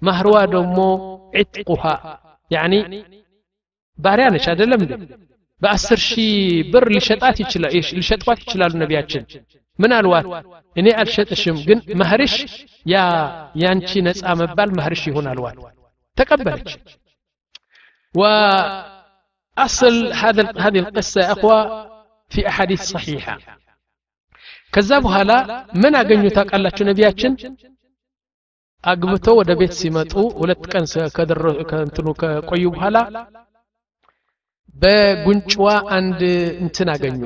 [0.08, 0.78] መህርዋ ደግሞ
[1.38, 1.96] عتقها
[2.52, 2.80] يعني
[4.00, 4.94] ባሪያ ነች አይደለም እንዴ
[5.62, 6.32] በአስር ሺህ
[6.74, 9.24] ብር ሊሸጣት ይችላል ሊሸጧት ይችላሉ ነቢያችን
[9.80, 10.26] ምን አልዋት
[10.80, 12.34] እኔ አልሸጥሽም ግን መህርሽ
[12.94, 12.96] ያ
[13.63, 15.58] ያንቺ ነፃ መባል መህርሽ ይሆን አልዋት
[16.18, 16.72] ተቀበለች
[18.16, 21.58] وأصل هذا هذه القصة يا أخوة
[22.32, 23.34] في أحاديث صحيحة
[24.74, 25.38] كذا بهلا
[25.84, 27.34] من أجنو تقالاتشو نبياتشن
[28.84, 30.86] አግብተው ወደ ቤት ሲመጡ ሁለት ቀን
[31.70, 32.98] ከእንትኑ ከቆዩ በኋላ
[34.76, 36.22] በጉንጭዋ አንድ
[36.63, 37.22] እንትን አገኙ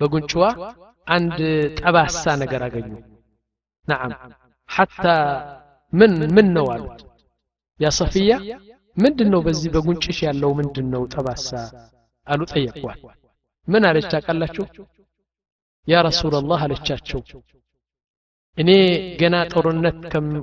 [0.00, 0.44] በጉንጭዋ
[1.06, 1.38] አንድ
[1.80, 2.90] ጠባሳ ነገር አገኙ
[3.88, 4.10] ናም
[4.68, 5.04] ሐታ
[5.92, 7.00] ምን ምን ነው አሉት
[7.80, 8.32] ያ ሰፊያ
[8.96, 11.50] ምንድን ነው በዚህ በጉንጭሽ ያለው ምንድን ነው ጠባሳ
[12.26, 13.00] አሉ ጠየቋል
[13.68, 14.64] ምን አለች ታውቃላችሁ
[15.86, 17.20] ያ ረሱላላህ አለቻቸው
[18.57, 18.69] እኔ
[19.19, 19.99] ገና ጦርነት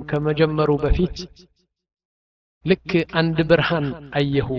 [0.09, 1.17] ከመጀመሩ በፊት
[2.65, 3.85] ልክ አንድ ብርሃን
[4.19, 4.49] አየሁ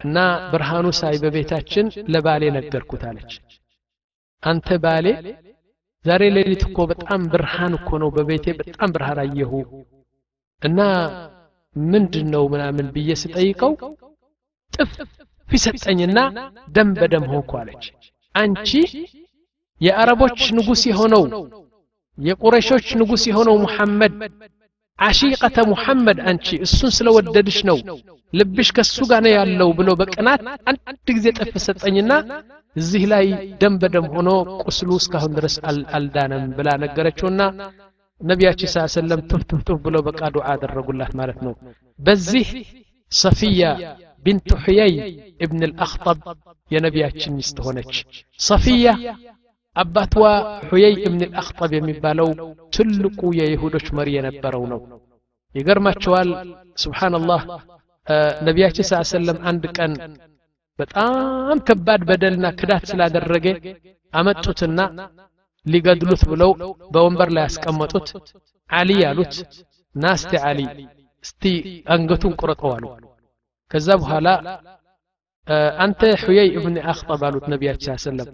[0.00, 0.16] እና
[0.52, 3.32] ብርሃኑ ሳይ በቤታችን ለባሌ ነገርኩት አለች።
[4.42, 5.06] አንተ ባሌ
[6.04, 9.52] ዛሬ ሌሊት እኮ በጣም ብርሃን እኮ ነው በቤቴ በጣም ብርሃን አየሁ
[10.62, 10.78] እና
[11.76, 13.72] ምንድን ነው ምናምን ብዬ ስጠይቀው
[14.72, 14.92] ጥፍ
[15.48, 16.18] ፊሰጠኝና
[16.68, 17.84] ደም በደም ሆንኩ አለች።
[18.34, 18.70] አንቺ
[19.80, 21.24] የአረቦች ንጉሥ የሆነው
[22.17, 24.15] የቁረሾች ንጉሥ የሆነው ሙሐመድ
[24.99, 27.77] አሺቀተ ሙሐመድ አንቺ እሱን ስለወደድሽ ነው
[28.33, 32.11] ልብሽ ከሱ ጋር ነው ያለው ብሎ በቅናት አንድ ጊዜ ጥፍ ሰጠኝና
[32.75, 33.25] እዚህ ላይ
[33.61, 34.29] ደም በደም ሆኖ
[34.63, 35.55] ቁስሉ እስካሁን ድረስ
[35.97, 37.41] አልዳነም ብላ ነገረችውና
[38.21, 41.53] ነቢያችን ስ ሰለም ቱፍ ቱፍ ቱፍ ብሎ በቃ ዱዓ አደረጉላት ማለት ነው
[41.99, 42.49] በዚህ
[43.11, 43.63] ሰፊያ
[44.25, 44.93] ቢንቱ ሕየይ
[45.45, 46.19] እብን ልአክጠብ
[46.71, 47.93] የነቢያችን ሚስት ሆነች
[48.39, 48.87] ሰፊያ
[49.77, 50.25] አባትዋ
[50.69, 52.27] ሑየይ እብን ልአክጠብ የሚባለው
[52.75, 54.81] ትልቁ የይሁዶች መሪ የነበረው ነው
[55.55, 56.29] ይገርማቸዋል
[56.83, 57.41] ስብሓንላህ
[58.47, 59.91] ነቢያችን ስ ሰለም አንድ ቀን
[60.79, 63.47] በጣም ከባድ በደልና ክዳት ስላደረገ
[64.13, 64.79] አመጡትና
[65.65, 66.51] ሊገድሉት ብለው
[66.93, 68.07] በወንበር ላይ ያስቀመጡት
[68.69, 69.35] አሊ ያሉት
[69.95, 70.59] ና እስቲ አሊ
[71.23, 71.43] እስቲ
[71.95, 72.85] አንገቱን ቁረጠው አሉ
[73.71, 74.27] ከዛ በኋላ
[75.83, 78.27] አንተ ሑየይ እብን አክጠብ አሉት ነቢያችን ሰለም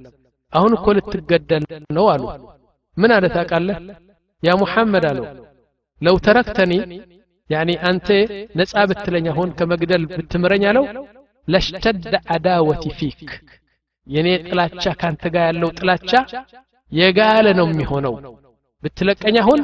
[0.53, 1.63] አሁን እኮ ልትገደል
[1.97, 2.23] ነው አሉ
[2.97, 3.77] ምን አለ ታውቃለህ
[4.43, 5.25] ያ ሙሐመድ አለው
[6.01, 6.73] ለው ተረክተኒ
[7.49, 8.07] ያኒ አንተ
[8.59, 10.85] ነፃ ብትለኝ አሁን ከመግደል ብትምረኝ አለው
[11.47, 13.21] ለሽተደ አዳወቲ ፊክ
[14.07, 16.11] የኔ ጥላቻ ካንተ ጋር ያለው ጥላቻ
[16.91, 18.15] የጋለ ነው የሚሆነው
[18.83, 19.61] ብትለቀኝ አሁን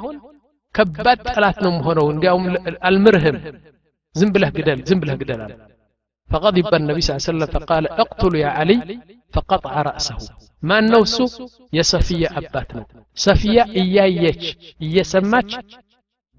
[0.75, 2.45] ከባድ ጠላት ነው የምሆነው እንዲያውም
[2.89, 3.37] አልምርህም
[4.15, 5.53] ዝም ብለህ ግደል ዝም ብለህ ግደል አለ
[6.29, 8.77] فغضب النبي صلى الله عليه وسلم فقال اقتل يا علي
[9.33, 10.17] فقطع رأسه
[10.62, 11.18] ማን ነው እሱ
[11.72, 12.84] የሰፊያ አባት ነው
[13.16, 14.42] ሰፊያ እያየች
[14.80, 15.50] እየሰማች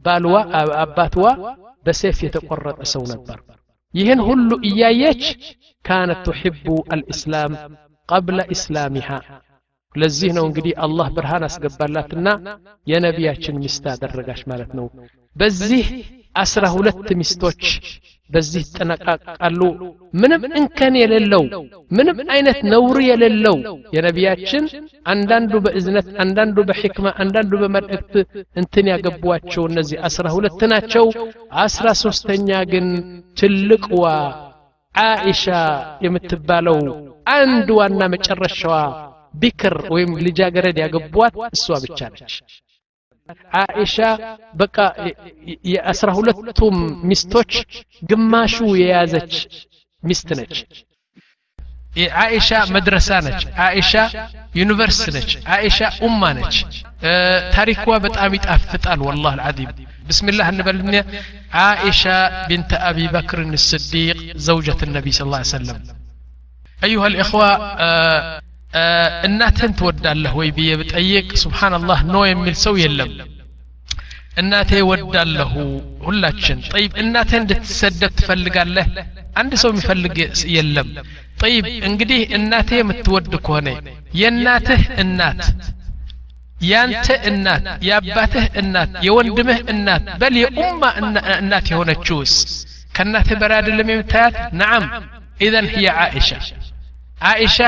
[0.06, 0.36] ባልዋ
[0.84, 1.26] አባትዋ
[1.86, 3.38] በሴፍ የተቆረጠ ሰው ነበር
[3.94, 5.24] ይህን ሁሉ እያየች
[5.86, 7.54] ካነት ትሕቡ አልእስላም
[8.10, 9.10] ቀብለ ኢስላሚሃ
[9.96, 12.28] ለዚህ ነው እንግዲህ አላህ ብርሃን አስገባላትና
[12.88, 14.86] የነቢያችን ሚስት አደረጋች ማለት ነው
[15.36, 15.88] በዚህ
[16.36, 17.64] አስራ ሁለት ሚስቶች
[18.31, 19.61] በዚህ ይጠነቃቃሉ
[20.21, 21.43] ምንም እንከን የሌለው
[21.91, 23.57] ምንም አይነት ነውር የሌለው
[23.97, 24.65] የነቢያችን
[25.07, 28.15] አንዳንዱ በእዝነት አንዳንዱ በሕክማ አንዳንዱ በመልእክት
[28.61, 31.07] እንትን ያገቧቸው እነዚህ አስራ ሁለት ናቸው
[31.65, 32.89] አስራ ሶስተኛ ግን
[33.41, 34.05] ትልቅዋ
[34.95, 35.45] አኢሻ
[36.05, 36.79] የምትባለው
[37.35, 38.75] አንድ ዋና መጨረሻዋ
[39.35, 42.35] ቢክር ወይም ልጃገረድ ያገቧት እሷ ብቻ ነች
[43.61, 43.97] አኢሻ
[44.61, 44.77] በቃ
[45.73, 46.77] የአስራ ሁለቱም
[47.11, 47.53] ሚስቶች
[48.11, 49.35] ግማሹ የያዘች
[50.03, 50.55] ሚስት ነች
[52.03, 53.93] የአኢሻ መድረሳ ነች አኢሻ
[54.61, 56.57] ዩኒቨርስቲ ነች አኢሻ ኡማ ነች
[57.57, 59.73] ታሪኳ በጣም ይጣፍጣል ወላህ አልዓዚም
[60.11, 61.01] بسم الله نبلنا
[61.53, 62.17] عائشة
[62.49, 64.19] بنت أبي بكر الصديق
[64.49, 65.79] زوجة النبي صلى الله عليه وسلم
[66.79, 67.49] أيها الإخوة
[67.81, 68.21] آه
[69.27, 73.13] እናትህን ትወዳለህ ወይ ብዬ ብጠይቅ ስብሓንላህ ኖ የሚል ሰው የለም
[74.41, 75.53] እናቴ ወዳለሁ
[76.07, 78.89] ሁላችን ጠይብ እናትህ እንድትሰደብ ትፈልጋለህ
[79.35, 80.17] አንድ ሰው የሚፈልግ
[80.57, 80.89] የለም
[81.41, 83.69] ጠይብ እንግዲህ እናትህ የምትወድ ከሆነ
[84.21, 85.43] የእናትህ እናት
[86.67, 90.83] ያንተ እናት የአባትህ እናት የወንድምህ እናት በል የኡማ
[91.39, 92.35] እናት የሆነችውስ
[92.95, 94.85] ከእናትህ በላይ አይደለም የምታያት ነዓም
[95.41, 96.31] ኢዘን ህየ ዓኢሻ
[97.23, 97.59] አኢሻ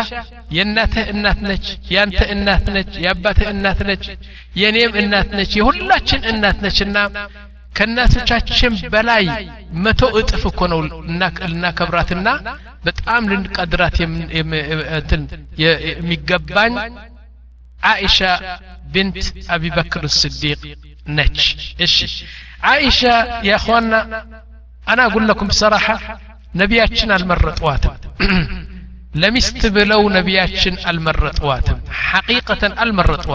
[0.57, 4.04] የእናትህ እናት ነች ያንተ እናት ነች የአባትህ እናት ነች
[4.61, 6.96] የእኔም እናት ነች የሁላችን እናት ነችና
[7.74, 9.24] ከእናቶቻችን በላይ
[9.85, 10.81] መቶ እጥፍ እኮ ነው
[11.46, 12.28] ልናከብራትና
[12.87, 13.96] በጣም ልንቀድራት
[15.62, 16.74] የሚገባኝ
[17.85, 18.18] አኢሻ
[18.94, 19.18] ብንት
[19.54, 20.61] አቢ በክር ስዲቅ
[21.11, 21.40] ነች
[21.87, 21.96] እሺ
[22.70, 23.00] አኢሻ
[23.48, 23.92] የእኽዋና
[24.85, 25.87] አና አቁል ለኩም ብሰራሐ
[26.54, 27.94] ነቢያችን አልመረጧትም
[29.15, 29.36] لم
[30.10, 31.43] نبياتشن المرت
[31.89, 33.28] حقيقة المرت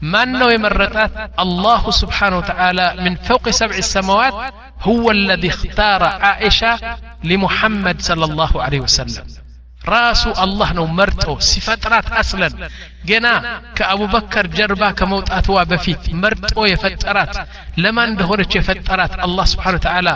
[0.00, 8.00] ما نوي مرتات الله سبحانه وتعالى من فوق سبع السماوات هو الذي اختار عائشة لمحمد
[8.00, 9.24] صلى الله عليه وسلم.
[9.89, 12.53] ራሱ አላህ ነው መርጦ ሲፈጥራት አስለን
[13.09, 13.27] ገና
[13.77, 17.33] ከአቡበከር ጀርባ ከመውጣትዋ በፊት መርጦ የፈጠራት
[17.83, 20.09] ለማን እንደሆነች የፈጠራት አላህ ስብሓን ተዓላ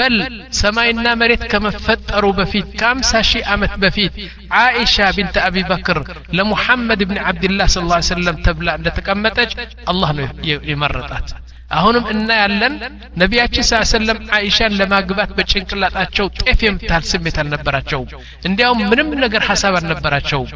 [0.00, 0.16] በል
[0.60, 4.14] ሰማይና መሬት ከመፈጠሩ በፊት ከአምሳ ሺህ ዓመት በፊት
[4.60, 6.00] ዓኢሻ ቢንት አቢ በክር
[6.38, 9.54] ለሙሐመድ ብን ዓብድላህ ስ ላ ሰለም ተብላ እንደተቀመጠች
[9.92, 10.28] አላህ ነው
[10.70, 11.30] የመረጣት
[11.78, 12.74] አሁንም እናያለን
[13.22, 18.08] ነቢያችን ስ ሰለም አይሻን ለማግባት በጭንቅላጣቸው ጤፍ የምታህል ስሜት አልነበራቸውም
[18.48, 20.50] እንዲያውም ምንም ነገር ሀሳብ አልነበራቸውም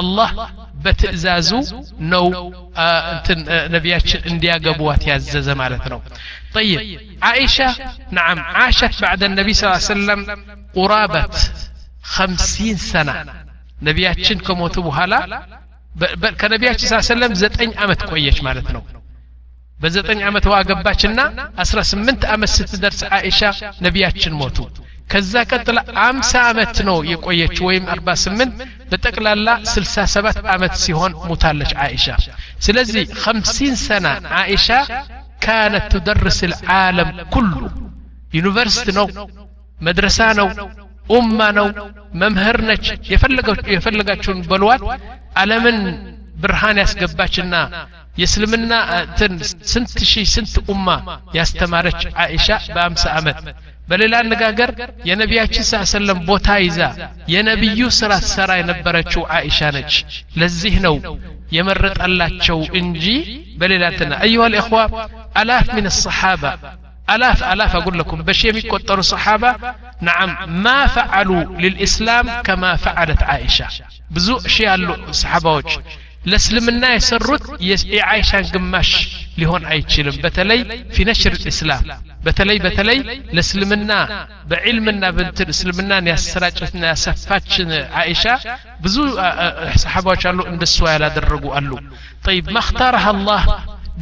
[0.00, 0.30] አላህ
[0.84, 1.50] በትእዛዙ
[2.12, 2.26] ነው
[3.14, 3.40] እንትን
[3.74, 6.00] ነቢያችን እንዲያገቧት ያዘዘ ማለት ነው
[6.56, 6.80] طيب
[7.22, 7.68] عائشة
[8.18, 10.20] نعم عاشت بعد النبي صلى الله عليه وسلم
[10.76, 11.36] قرابة
[12.14, 13.14] خمسين سنة
[13.88, 15.14] ነቢያችን ከሞቱ በኋላ
[16.40, 18.82] ከነቢያችን ስ ሰለም ዘጠኝ ዓመት ቆየች ማለት ነው
[19.78, 21.20] በዘጠኝ ዓመት አገባችና
[21.62, 23.40] አስራ ስምንት ዓመት ስትደርስ አኢሻ
[23.86, 24.58] ነቢያችን ሞቱ
[25.12, 28.52] ከዛ ቀጥላ አምሳ ዓመት ነው የቆየች ወይም አርባ ስምንት
[28.90, 32.06] በጠቅላላ ስልሳ ሰባት ዓመት ሲሆን ሙታለች አኢሻ
[32.66, 34.06] ስለዚህ ከምሲን ሰና
[34.40, 34.68] አኢሻ
[35.44, 37.52] ካነት ትደርስ ልዓለም ኩሉ
[38.38, 39.06] ዩኒቨርሲቲ ነው
[39.78, 40.48] መድረሳ ነው
[41.10, 41.68] ኡማ ነው
[42.20, 42.86] መምህር ነች
[43.74, 44.82] የፈለጋችሁን በልዋት
[45.42, 45.78] ዓለምን
[46.42, 47.54] ብርሃን ያስገባችና
[48.20, 49.34] የእስልምና እንትን
[49.72, 50.88] ስንት ሺህ ስንት ኡማ
[51.38, 53.38] ያስተማረች አኢሻ በአምሳ ዓመት
[53.88, 54.70] በሌላ አነጋገር
[55.08, 56.80] የነቢያችን ስ ሰለም ቦታ ይዛ
[57.32, 59.94] የነቢዩ ስራ ትሰራ የነበረችው አኢሻ ነች
[60.40, 60.96] ለዚህ ነው
[61.56, 63.04] የመረጠላቸው እንጂ
[63.60, 64.78] በሌላ እንትና አዩሃ ልእኽዋ
[65.40, 66.44] አላፍ ምን ሰሓባ
[67.08, 69.44] አላፍ አላፍ አጉል ለኩም በሺ የሚቆጠሩ ሰሓባ
[70.08, 70.32] ነዓም
[70.64, 71.30] ማ ፈዓሉ
[71.62, 73.58] ልልእስላም ከማ ፈዓለት አኢሻ
[74.16, 74.88] ብዙ ሺ ያሉ
[75.20, 75.70] ሰሓባዎች
[76.30, 77.44] ለእስልምና የሰሩት
[77.90, 78.90] የአይሻን ግማሽ
[79.40, 80.60] ሊሆን አይችልም በተለይ
[80.94, 81.82] ፊ ነሽር ልእስላም
[82.26, 82.98] በተለይ በተለይ
[83.36, 83.92] ለእስልምና
[84.50, 87.70] በዕልምና በንትን እስልምናን ያሰራጨትና ያሰፋችን
[88.02, 88.24] አይሻ
[88.84, 88.96] ብዙ
[89.84, 91.70] ሰሓባዎች አሉ እንደሷ ያላደረጉ አሉ
[92.26, 93.42] ጠይብ ማክታረሃ አላህ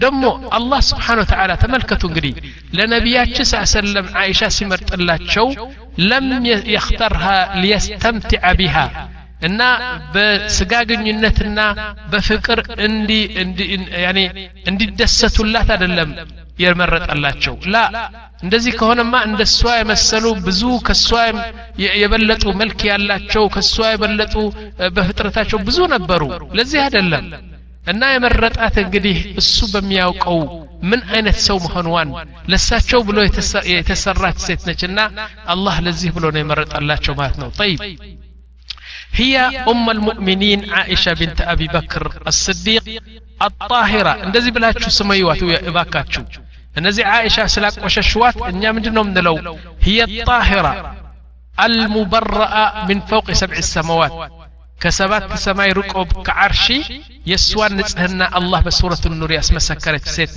[0.02, 0.24] ደግሞ
[0.58, 2.34] አላህ ስብሓን ወተዓላ ተመልከቱ እንግዲህ
[2.78, 5.48] ለነቢያችን ስ ሰለም አይሻ ሲመርጥላቸው
[6.10, 6.28] ለም
[6.74, 7.24] የክተርሃ
[7.62, 8.76] ሊየስተምትዐ ቢሃ
[9.48, 9.60] እና
[10.14, 11.60] በስጋ ግንኙነትና
[12.12, 12.58] በፍቅር
[14.68, 16.10] እንዲደሰቱላት አይደለም
[16.62, 17.78] የመረጠላቸው ላ
[18.44, 21.08] እንደዚህ ከሆነማ እንደ እሷ የመሰሉ ብዙ ከእሷ
[22.00, 24.34] የበለጡ መልክ ያላቸው ከእሷ የበለጡ
[24.96, 26.22] በፍጥረታቸው ብዙ ነበሩ
[26.58, 27.26] ለዚህ አይደለም
[27.86, 30.40] እና የመረጣት እንግዲህ እሱ በሚያውቀው
[30.90, 32.10] ምን አይነት ሰው መሆንዋን
[32.52, 33.18] ለሳቸው ብሎ
[33.74, 35.00] የተሰራች ሴት ነችና
[35.54, 37.80] አላህ ለዚህ ብሎ ነው የመረጠላቸው ማለት ነው ጠይብ
[39.14, 39.34] هي
[39.72, 42.84] أم المؤمنين عائشة بنت أبي بكر الصديق
[43.42, 46.22] الطاهرة እንደዚህ ብላችሁ ስመይዋት እባካችሁ
[46.76, 49.36] እነዚህ አይሻ ስላቆሸሽዋት እኛ ምንድን ነው የምንለው
[49.86, 50.72] هي الطاهرة
[51.58, 54.14] المبرأة من فوق سبع السماوات
[54.82, 55.94] ከሰባት ሰማይ ርቆ
[56.26, 56.64] ከዓርሺ
[57.30, 60.32] የእሷን ንጽህና አላህ በሱረት ኑር ያስመሰከረች ሴት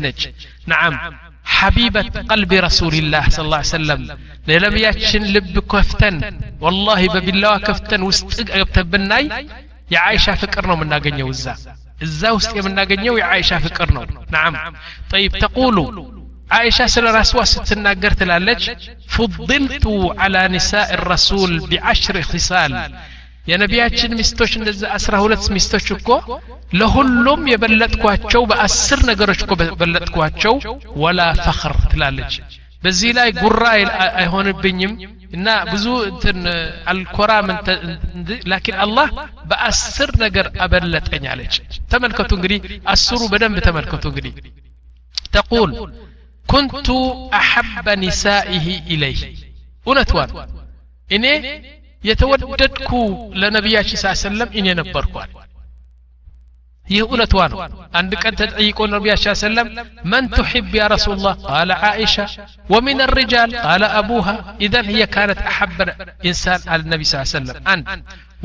[1.44, 4.18] حبيبة قلب رسول الله صلى الله عليه وسلم.
[4.48, 6.40] لم يتشن لب كفتن.
[6.60, 9.46] والله بالله كفتن وستقعب تبناي
[9.90, 11.56] يا عائشة فكرنا من ناقنية وزا
[12.02, 14.74] الزا وستقعب من ناقنية يا عائشة فكرنا نعم.
[15.10, 16.10] طيب تقولوا
[16.50, 18.70] عائشة سل رسوة ستنا قرت لالج
[19.08, 19.86] فضلت
[20.18, 22.94] على نساء الرسول بعشر خصال.
[23.47, 26.09] የነቢያችን ሚስቶች እንደዛ አስራ ሁለት ሚስቶች እኮ
[26.79, 30.53] ለሁሉም የበለጥኳቸው በአስር ነገሮች እኮ በለጥኳቸው
[31.03, 32.35] ወላ ፈኽር ትላለች
[32.83, 33.63] በዚህ ላይ ጉራ
[34.19, 34.93] አይሆንብኝም
[35.35, 36.39] እና ብዙ እንትን
[36.91, 37.47] አልኮራም
[38.51, 39.07] ላኪን አላህ
[39.51, 41.55] በአስር ነገር አበለጠኝ አለች
[41.93, 42.59] ተመልከቱ እንግዲህ
[42.93, 44.33] አስሩ በደንብ ተመልከቱ እንግዲህ
[45.33, 45.71] ተቁል
[46.45, 46.87] ኩንቱ
[47.39, 48.65] አሐበ ኒሳኢህ
[48.95, 49.21] ኢለይህ
[49.85, 50.31] እውነትዋን
[51.09, 51.25] እኔ
[52.03, 52.91] የተወደድኩ
[53.41, 55.31] ለነቢያችን ስ ሰለም እኔ ነበርኳል
[56.85, 57.59] ይህ እውነቷ ነው
[57.99, 59.67] አንድ ቀን ተጠይቆ ነቢያችን ሰለም
[60.11, 62.15] መን ትሕብ ያ ረሱል ላህ ቃለ ዓኢሻ
[62.73, 65.77] ወሚን الرجال قال أبوها إذن هي كانت أحب
[66.29, 67.79] إنسان على النبي صلى الله عليه وسلم أن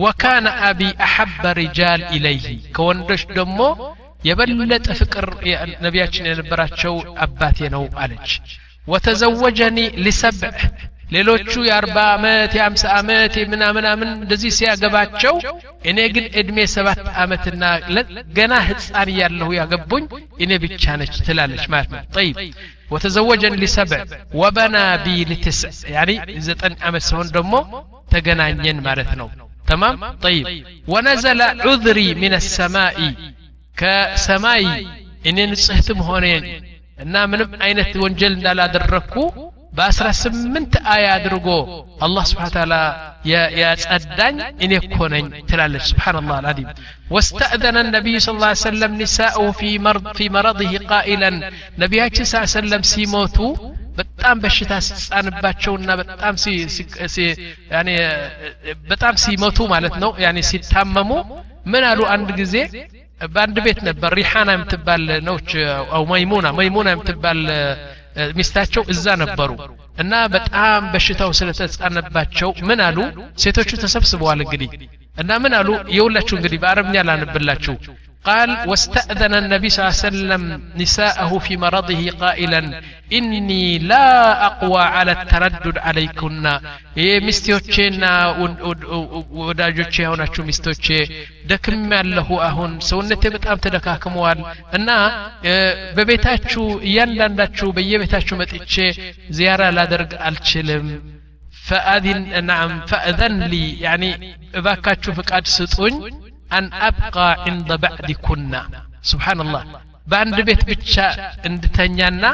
[0.05, 2.45] وكان أبي أحب رجال إليه
[2.77, 3.71] كوندش دمو
[4.29, 5.27] የበለጠ ፍቅር
[5.85, 8.31] ነቢያችን የነበራቸው አባቴ ነው አለች
[8.87, 10.57] ወተዘወጀኒ ሊሰብዕ
[11.14, 15.36] ሌሎቹ የአርባ ዓመት የአምሳ ዓመት ምናምናምን እንደዚህ ሲያገባቸው
[15.90, 17.64] እኔ ግን እድሜ ሰባት ዓመትና
[18.38, 20.06] ገና ህፃን እያለሁ ያገቡኝ
[20.44, 22.38] እኔ ብቻ ነች ትላለች ማለት ነው ጠይብ
[22.94, 24.02] ወተዘወጀን ሊሰብዕ
[24.42, 26.12] ወበና ቢ ልትስዕ ያኒ
[26.48, 27.54] ዘጠኝ ዓመት ሲሆን ደግሞ
[28.14, 29.30] ተገናኘን ማለት ነው
[29.70, 29.96] ተማም
[30.26, 30.48] ጠይብ
[30.94, 32.98] ወነዘለ ዑذሪ ምን ሰማይ
[33.78, 34.66] ከሰማይ
[35.30, 36.46] እኔ ንጽህትም ሆነን
[37.04, 39.16] እና ምንም አይነት ወንጀል እንዳላደረግኩ
[39.79, 41.49] በአስራ ስምንት አያ አድርጎ
[42.07, 42.75] አላህ ስብሓን ታላ
[43.61, 46.69] ያጸዳኝ እኔ እኮ ነኝ ትላለች ስብሓን ላህ አልዓዚም
[47.15, 51.31] واستأذن النبي صلى الله عليه وسلم نساءه في مرض في مرضه قائلا
[51.83, 53.37] ነቢያችን ስ ሰለም ሲሞቱ
[53.99, 56.35] በጣም በሽታ ሲጻንባቸውና በጣም
[58.91, 61.11] በጣም ሲሞቱ ማለት ነው ያኔ ሲታመሙ
[61.73, 62.55] ምን አሉ አንድ ጊዜ
[63.35, 65.51] በአንድ ቤት ነበር ሪሓና የምትባል ነች
[65.97, 67.41] አው መይሙና መይሙና የምትባል
[68.38, 69.52] ሚስታቸው እዛ ነበሩ
[70.00, 72.98] እና በጣም በሽታው ስለተጻነባቸው ምን አሉ?
[73.44, 74.70] ሴቶቹ ተሰብስበዋል እንግዲህ
[75.18, 75.70] እና ምን አሉ?
[75.98, 77.76] የሁላችሁ እንግዲህ በአረብኛ ላንብላችሁ
[78.25, 80.43] قال واستأذن النبي صلى الله عليه وسلم
[80.77, 82.61] نساءه في مرضه قائلا
[83.13, 84.07] إني لا
[84.47, 86.45] أقوى على التردد عليكن
[87.27, 88.05] ሚስቶቼና
[89.41, 90.87] ወዳጆቼ የሆናችሁ ሚስቶቼ
[91.51, 94.41] ደክም ያለሁ አሁን ሰውነቴ በጣም ተደካክመዋል
[94.79, 94.89] እና
[95.99, 98.75] በቤታችሁ እያንዳንዳችሁ በየቤታችሁ መጥቼ
[99.39, 100.87] ዚያራ ላደርግ አልችልም
[101.69, 102.21] ፈአዚን
[102.51, 104.05] ናም ፈእዘን ሊ ያኒ
[104.61, 105.97] እባካችሁ ፍቃድ ስጡኝ
[106.57, 107.17] አን አብቃ
[107.49, 108.55] ዕንደ ባዕድኩና
[109.11, 109.63] ስብሓንላህ
[110.07, 110.95] በአንድ ቤት ብቻ
[111.49, 112.25] እንድተኛና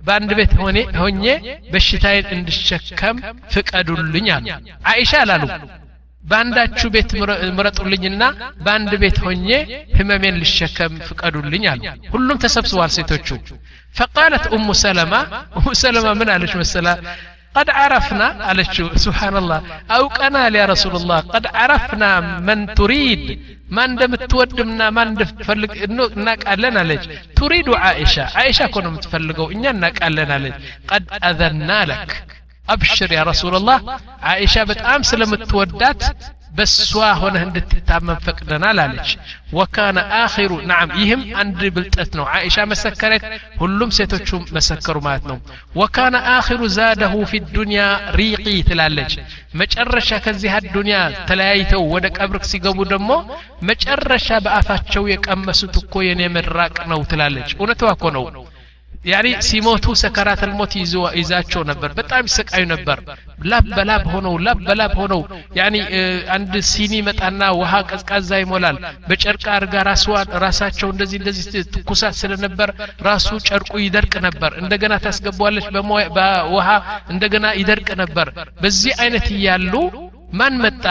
[0.00, 1.24] በአንድ ቤት ሆኔ ሆኜ
[1.72, 3.16] በሽታዬን እንድሸከም
[3.54, 4.46] ፍቀዱልኝ አሉ
[4.92, 5.44] አይሻ አላሉ
[6.24, 7.10] በአንዳችሁ ቤት
[7.56, 8.22] ምረጡልኝና
[8.64, 9.48] በአንድ ቤት ሆኜ
[9.96, 11.82] ህመሜን ልሸከም ፍቀዱልኝ አሉ
[12.14, 13.28] ሁሉም ተሰብስቧል ሴቶቹ
[13.96, 15.14] ፈቃለት ኡሙ ሰለማ
[15.58, 16.88] ኡሙ ሰለማ ምን አለች መሰላ
[17.55, 18.63] قد عرفنا على
[18.95, 19.59] سبحان الله.
[19.91, 23.21] أو قنال يا رسول الله قد عرفنا من تريد
[23.69, 25.03] ما عندما تودمنا ما
[25.39, 25.71] تفلق
[26.15, 27.21] ناقالنا لك.
[27.35, 30.55] تريد عائشة عائشة كنا متفلقوا إننا ناقالنا لك.
[30.87, 32.23] قد أذنا لك.
[32.69, 36.03] أبشر يا رسول الله عائشة بتأم سلم تودات
[36.56, 39.10] በሷ ሆነህ እንድትታመን ፈቅደናል አለች
[39.58, 43.22] ወካነ አኺሩ ናም ይህም አንድ ብልጠት ነው አይሻ መሰከረች
[43.60, 45.38] ሁሉም ሴቶቹ መሰከሩ ማለት ነው
[45.80, 47.82] ወካነ አኺሩ ዛደሁ ፊ ዱንያ
[48.18, 49.14] ሪቂ ትላለች
[49.60, 50.98] መጨረሻ ከዚህ አዱንያ
[51.30, 53.10] ተለያይተው ወደ ቀብር ሲገቡ ደግሞ
[53.70, 58.26] መጨረሻ በአፋቸው የቀመሱት እኮ የኔ ምራቅ ነው ትላለች እውነቷ እኮ ነው
[59.04, 60.72] ያኒ ሲሞቱ ሰከራት ልሞት
[61.18, 62.98] ይዛቸው ነበር በጣም ይሰቃዩ ነበር
[63.50, 65.22] ላብ በላብ ሆነው ላብ በላብ ሆነው
[65.58, 65.76] ያኒ
[66.36, 68.76] አንድ ሲኒ መጣና ውሃ ቀዝቃዛ ይሞላል
[69.08, 72.72] በጨርቅ አርጋ ራስዋን ራሳቸው እንደዚህ እንደዚህ ትኩሳት ስለነበር
[73.08, 75.68] ራሱ ጨርቁ ይደርቅ ነበር እንደገና ታስገቧለች
[76.18, 76.68] በውሃ
[77.14, 78.28] እንደገና ይደርቅ ነበር
[78.62, 79.74] በዚህ አይነት እያሉ
[80.40, 80.84] ማን መጣ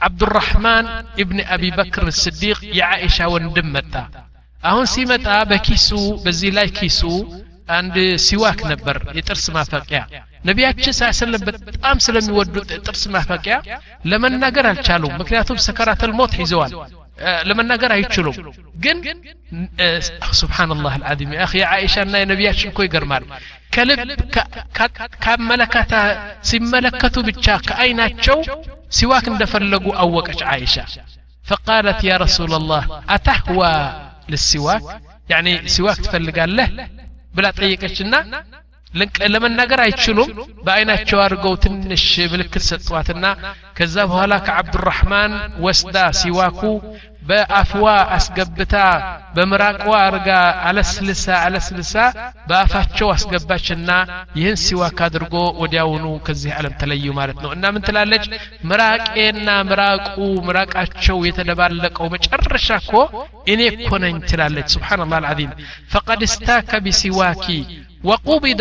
[0.00, 0.86] አብዱራህማን
[1.22, 3.94] ኢብን አቢ በክር ስዲቅ የዓኢሻ ወንድም መጣ
[4.62, 5.90] አሁን ሲመጣ በኪሱ
[6.24, 7.02] በዚህ ላይ ኪሱ
[7.76, 7.96] አንድ
[8.26, 10.00] ሲዋክ ነበር የጥርስ ማፈቂያ
[10.48, 13.56] ነቢያችን ሳሰለም በጣም ስለሚወዱት ጥርስ ማፈቂያ
[14.10, 16.72] ለመናገር አልቻሉም ምክንያቱም ሰከራተል ሞት ይዘዋል
[17.48, 18.36] ለመናገር አይችሉም
[18.84, 18.98] ግን
[20.40, 23.24] ስብሓንላህ አልዓዚም ያ የአይሻና የነቢያችን እኮ ይገርማል
[23.74, 24.00] ከልብ
[25.24, 25.92] ካመለካታ
[26.50, 28.38] ሲመለከቱ ብቻ ከአይናቸው
[28.98, 30.76] ሲዋክ እንደፈለጉ አወቀች አይሻ
[31.44, 33.74] فقالت يا رسول الله أتهوى
[34.29, 36.89] للسواك يعني سواك تفلق له
[37.33, 38.43] بلا طيقشنا
[39.32, 40.30] ለመናገር አይችሉም
[40.66, 43.24] በአይናቸው አድርገው ትንሽ ምልክት ሰጥዋትና
[43.78, 45.32] ከዛ በኋላ ከአብዱራህማን
[45.64, 46.60] ወስዳ ሲዋኩ
[47.28, 48.74] በአፍዋ አስገብታ
[49.36, 50.28] በምራቋ አርጋ
[50.68, 51.94] አለስልሳ አለስልሳ
[52.48, 53.90] በአፋቸው አስገባችና
[54.38, 58.24] ይህን ሲዋክ አድርጎ ወዲያውኑ ከዚህ ዓለም ተለዩ ማለት ነው እና ምን ትላለች
[58.70, 60.16] ምራቄና ምራቁ
[60.48, 62.94] ምራቃቸው የተደባለቀው መጨረሻ እኮ
[63.52, 65.52] እኔ እኮ ነኝ ትላለች ስብሓንላህ አልዓዚም
[65.94, 67.46] ፈቀድ እስታከ ቢሲዋኪ
[68.04, 68.60] وقبض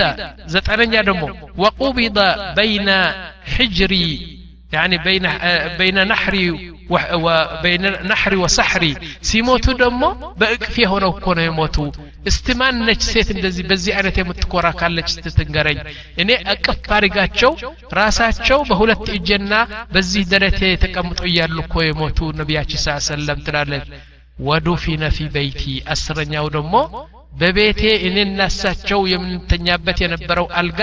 [0.54, 2.18] زترنجا دمو وقبض
[2.60, 2.90] بين
[3.54, 4.08] حجري
[4.76, 5.26] يعني بين
[5.80, 6.46] بين نحري
[7.26, 10.10] وبين نحري وسحري سيموتو دمو
[10.40, 11.86] بأكفي هنا وكونا يموتو
[12.30, 15.78] استمان ነች ሴት እንደዚህ በዚህ አይነት የምትኮራ ካለች ስትትንገረኝ
[16.22, 17.52] እኔ እቅፍ አድርጋቸው
[18.00, 19.54] ራሳቸው በሁለት እጀና
[19.94, 23.86] በዚህ ደረቴ ተቀምጦ እያሉ እኮ የሞቱ ነቢያችን ስ ሰለም ትላለች
[24.48, 25.64] ወዱፊነ ፊ በይቲ
[25.94, 26.74] አስረኛው ደግሞ
[27.32, 30.82] በቤቴ እኔና እሳቸው የምንተኛበት የነበረው አልጋ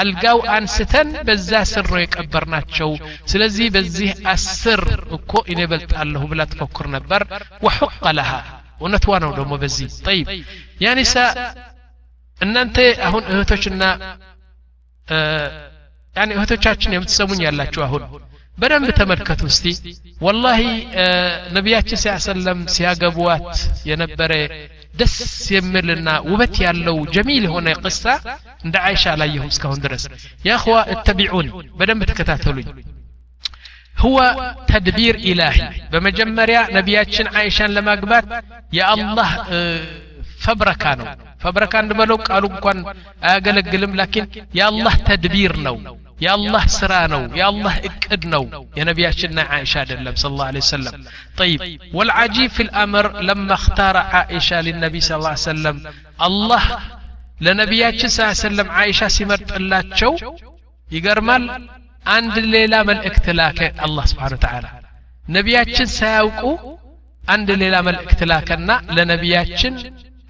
[0.00, 2.90] አልጋው አንስተን በዛ ስር ነው የቀበርናቸው
[3.32, 4.82] ስለዚህ በዚህ አስር
[5.16, 7.22] እኮ እኔ በልጣለሁ ብላ ትፎክር ነበር
[7.66, 8.30] ወሑቀ ለሃ
[8.80, 10.28] እውነትዋ ነው ደግሞ በዚህ ጠይብ
[10.84, 11.16] ያኒሳ
[12.40, 12.76] እናንተ
[13.08, 13.82] አሁን እህቶችና
[16.16, 18.02] ያኒ እህቶቻችን የምትሰሙኝ ያላችሁ አሁን
[18.58, 19.66] በደንብ ተመልከቱ እስቲ
[20.20, 20.62] ወላሂ
[21.56, 23.52] ነቢያችን ስ ሰለም ሲያገቡዋት
[23.90, 24.32] የነበረ
[25.00, 25.16] ደስ
[25.56, 28.04] የሚልና ውበት ያለው ጀሚል የሆነ ቅሳ
[28.66, 30.04] እንደ አይሻ አላየሁም እስካሁን ድረስ
[30.48, 31.48] ያኸዋ እተቢዑን
[31.80, 32.68] በደንብ ተከታተሉኝ
[34.04, 34.18] هو
[34.72, 35.60] تدبير إلهي
[35.92, 38.24] بمجمريا نبياتشن عائشان لما قبات
[38.78, 39.30] يا الله
[40.44, 41.06] فبركة نو
[41.42, 42.78] فبركة نبلو قالوا كون
[43.34, 44.24] أقلقلم لكن
[44.58, 45.76] يا الله تدبير نو
[46.26, 48.42] يا الله سرا نو يا الله اكد نو
[48.78, 50.92] يا نبياتشن عائشة دلم صلى الله عليه وسلم
[51.40, 51.60] طيب
[51.96, 55.76] والعجيب في الأمر لما اختار عائشة للنبي صلى الله عليه وسلم
[56.28, 56.62] الله
[57.46, 60.12] لنبياتشن صلى الله عليه وسلم عائشة سمرت الله تشو
[60.96, 61.44] يقرمال
[62.16, 64.66] አንድ ሌላ መልእክት ላከ አላህ ስብሓን ተዓላ
[65.36, 66.42] ነቢያችን ሳያውቁ
[67.34, 69.74] አንድ ሌላ መልእክት ላከና ለነቢያችን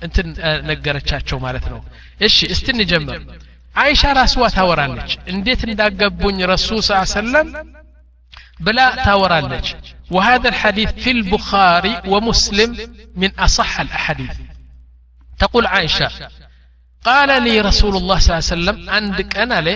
[0.07, 0.27] እንትን
[0.71, 1.79] ነገረቻቸው ማለት ነው
[2.27, 3.21] እሺ እስቲ እንጀምር
[3.83, 7.49] አይሻ ራስዋ ታወራለች እንዴት እንዳገቡኝ ረሱል ስ ሰለም
[8.67, 9.69] ብላ ታወራለች
[10.17, 12.71] وهذا الحديث في البخاري ومسلم
[13.23, 14.35] من أصح الأحاديث
[15.43, 16.09] تقول عائشة
[17.03, 19.75] قال لي رسول الله صلى الله عليه وسلم عندك أنا لي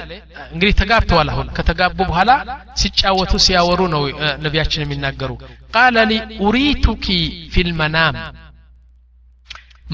[0.55, 2.31] እንግዲህ ተጋብተዋል አሁን ከተጋቡ በኋላ
[2.81, 4.03] ሲጫወቱ ሲያወሩ ነው
[4.45, 5.31] ነቢያችን የሚናገሩ
[5.77, 6.13] ቃለ ሊ
[6.47, 7.07] ኡሪቱኪ
[7.53, 8.17] ፊ ልመናም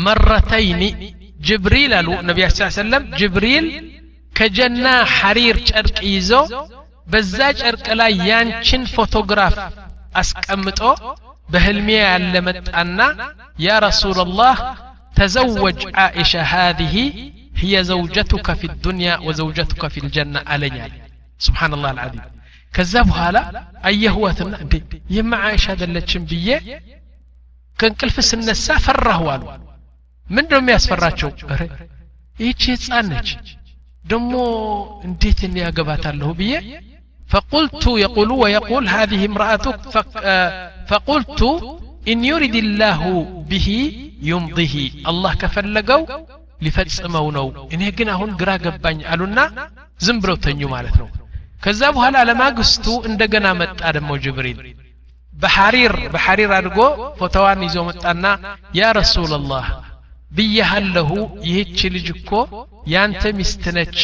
[0.07, 0.83] መረተይኒ
[1.49, 3.67] ጅብሪል አሉ ነቢያችን ስ ሰለም ጅብሪል
[4.35, 6.33] ከጀና ሐሪር ጨርቅ ይዞ
[7.13, 9.57] በዛ ጨርቅ ላይ ያንችን ፎቶግራፍ
[10.21, 10.81] አስቀምጦ
[11.49, 12.99] በህልሜ ያለ መጣና
[13.67, 14.57] ያ ረሱላላህ
[15.19, 16.97] ተዘወጅ ዓኢሻ ሃዚህ
[17.63, 20.87] هي زوجتك في الدنيا وزوجتك في الجنة أليا
[21.47, 22.25] سبحان الله العظيم
[22.75, 23.37] ከዛ በኋላ
[23.89, 24.75] አየህወትና እንዴ
[25.13, 26.49] ይህማ አይሻ አይደለችም ብዬ
[27.79, 29.45] ከእንቅልፍ ስነሳ ፈራሁ አሉ
[30.27, 31.31] ምንድ ነው የሚያስፈራቸው
[32.37, 33.29] ይህቺ ህፃን ነች
[34.11, 34.33] ደሞ
[35.09, 36.55] እንዴት እኔ ያገባታለሁ ብዬ
[37.35, 39.95] فقلت يقول ويقول هذه امرأتك
[40.91, 41.41] فقلت
[42.13, 43.01] إن يرد الله
[43.51, 43.69] به
[44.31, 44.75] يمضه
[45.11, 46.03] الله كفلقوا
[46.65, 49.39] ሊፈጽመው ነው እኔ ግን አሁን ግራ ገባኝ አሉና
[50.05, 51.09] ዝም ብለው ተኙ ማለት ነው
[51.65, 54.59] ከዛ በኋላ ለማግስቱ እንደገና መጣ ደግሞ ጅብሪል
[55.33, 56.79] በሐሪር በሐሪር አድርጎ
[57.21, 58.25] ፎቶዋን ይዞ መጣና
[58.81, 59.65] ያ ረሱላላህ
[60.35, 61.11] ብያሃለሁ
[61.49, 62.31] ይህች ልጅ እኮ
[62.93, 63.99] ያንተ ሚስት ነች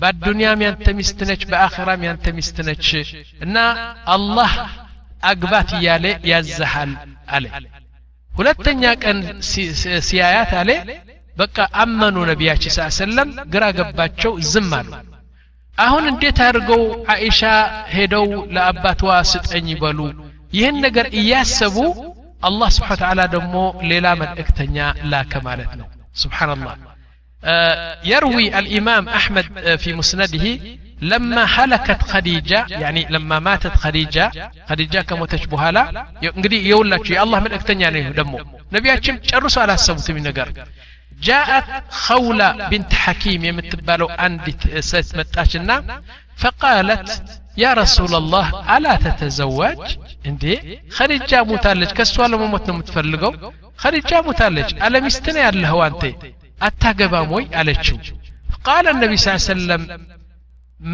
[0.00, 2.86] በአዱንያም ያንተ ሚስት ነች በአኺራም ያንተ ሚስት ነች
[3.44, 3.56] እና
[4.14, 4.52] አላህ
[5.30, 6.92] አግባት እያለ ያዘሃል
[7.36, 7.44] አለ
[8.30, 9.18] ሁለተኛ ቀን
[10.08, 10.70] ሲያያት አለ
[11.36, 14.90] በቃ አመኑ ነቢያችን ስ ሰለም ግራ ገባቸው ዝም አሉ
[15.78, 17.40] አሁን እንዴት አድርገው አኢሻ
[17.94, 19.98] ሄደው ለአባትዋ ስጠኝ ይበሉ
[20.52, 21.76] ይህን ነገር እያሰቡ
[22.48, 23.56] አላህ ስብሓን ተዓላ ደግሞ
[23.90, 24.76] ሌላ መልእክተኛ
[25.12, 25.88] ላከ ማለት ነው
[26.24, 26.74] ስብሓንላህ
[28.12, 29.46] يروي الإمام أحمد
[29.82, 30.46] في مسنده
[31.12, 34.26] لما هلكت خديجة يعني لما ماتت خديجة
[34.68, 35.82] خديجة كموتش بهالا
[36.36, 38.34] እንግዲህ የውላችሁ የአላህ መልእክተኛ ነው ደግሞ
[38.74, 40.48] ነቢያችን ጨርሶ አላሰቡትም ነገር
[41.28, 41.66] جاءت
[42.04, 44.52] خولة بنت حكيم يمتبالو عندي
[44.90, 45.76] ست متاشنا
[46.42, 47.08] فقالت
[47.64, 48.46] يا رسول الله
[48.76, 49.78] ألا تتزوج
[50.28, 50.52] عندي
[50.96, 53.32] خديجة موتالج كسوا لما موت متفلقو
[53.82, 56.02] خديجة موتالج ألا مستنى الله أنت
[56.66, 57.96] أتاقبا موي ألتشو
[58.68, 59.82] قال النبي صلى الله عليه وسلم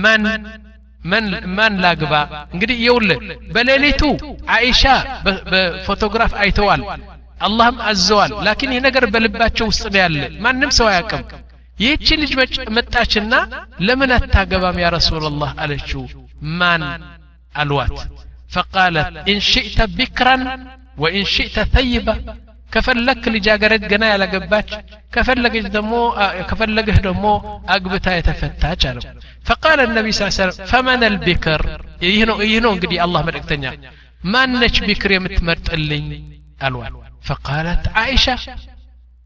[0.04, 0.22] من
[1.10, 1.24] من
[1.58, 2.22] من لاقبا
[2.54, 3.18] እንግዲህ ይውልህ
[3.54, 4.02] በሌሊቱ
[4.56, 4.82] አይሻ
[5.50, 6.82] በፎቶግራፍ አይተዋል
[7.46, 11.22] አላህም አዘዋል ላኪን ይህ ነገር በልባቸው ውስጥ ነው ያለ ማንም ሰው አያውቅም
[11.82, 12.32] ይህቺ ልጅ
[12.76, 13.34] መጣችና
[13.88, 16.02] ለምን አታገባም ያ ረሱላላህ አለችው
[16.59, 16.81] مان
[17.61, 17.99] الوات
[18.55, 20.39] فقالت إن شئت بكرا
[20.97, 22.15] وإن شئت ثيبا.
[22.71, 24.25] كفل لك اللي لجاجرت جنا على
[25.13, 26.03] كفل لك دمو
[26.49, 27.33] كفل لك دمو
[27.73, 28.83] أقبتها يتفتاج
[29.47, 31.61] فقال النبي صلى الله عليه وسلم فمن البكر؟
[32.01, 33.91] يهنو يهنو قدي الله ملك ملكتنيا
[34.23, 36.23] ما نش بكر يمتمرت اللي
[36.63, 38.37] الوان فقالت عائشة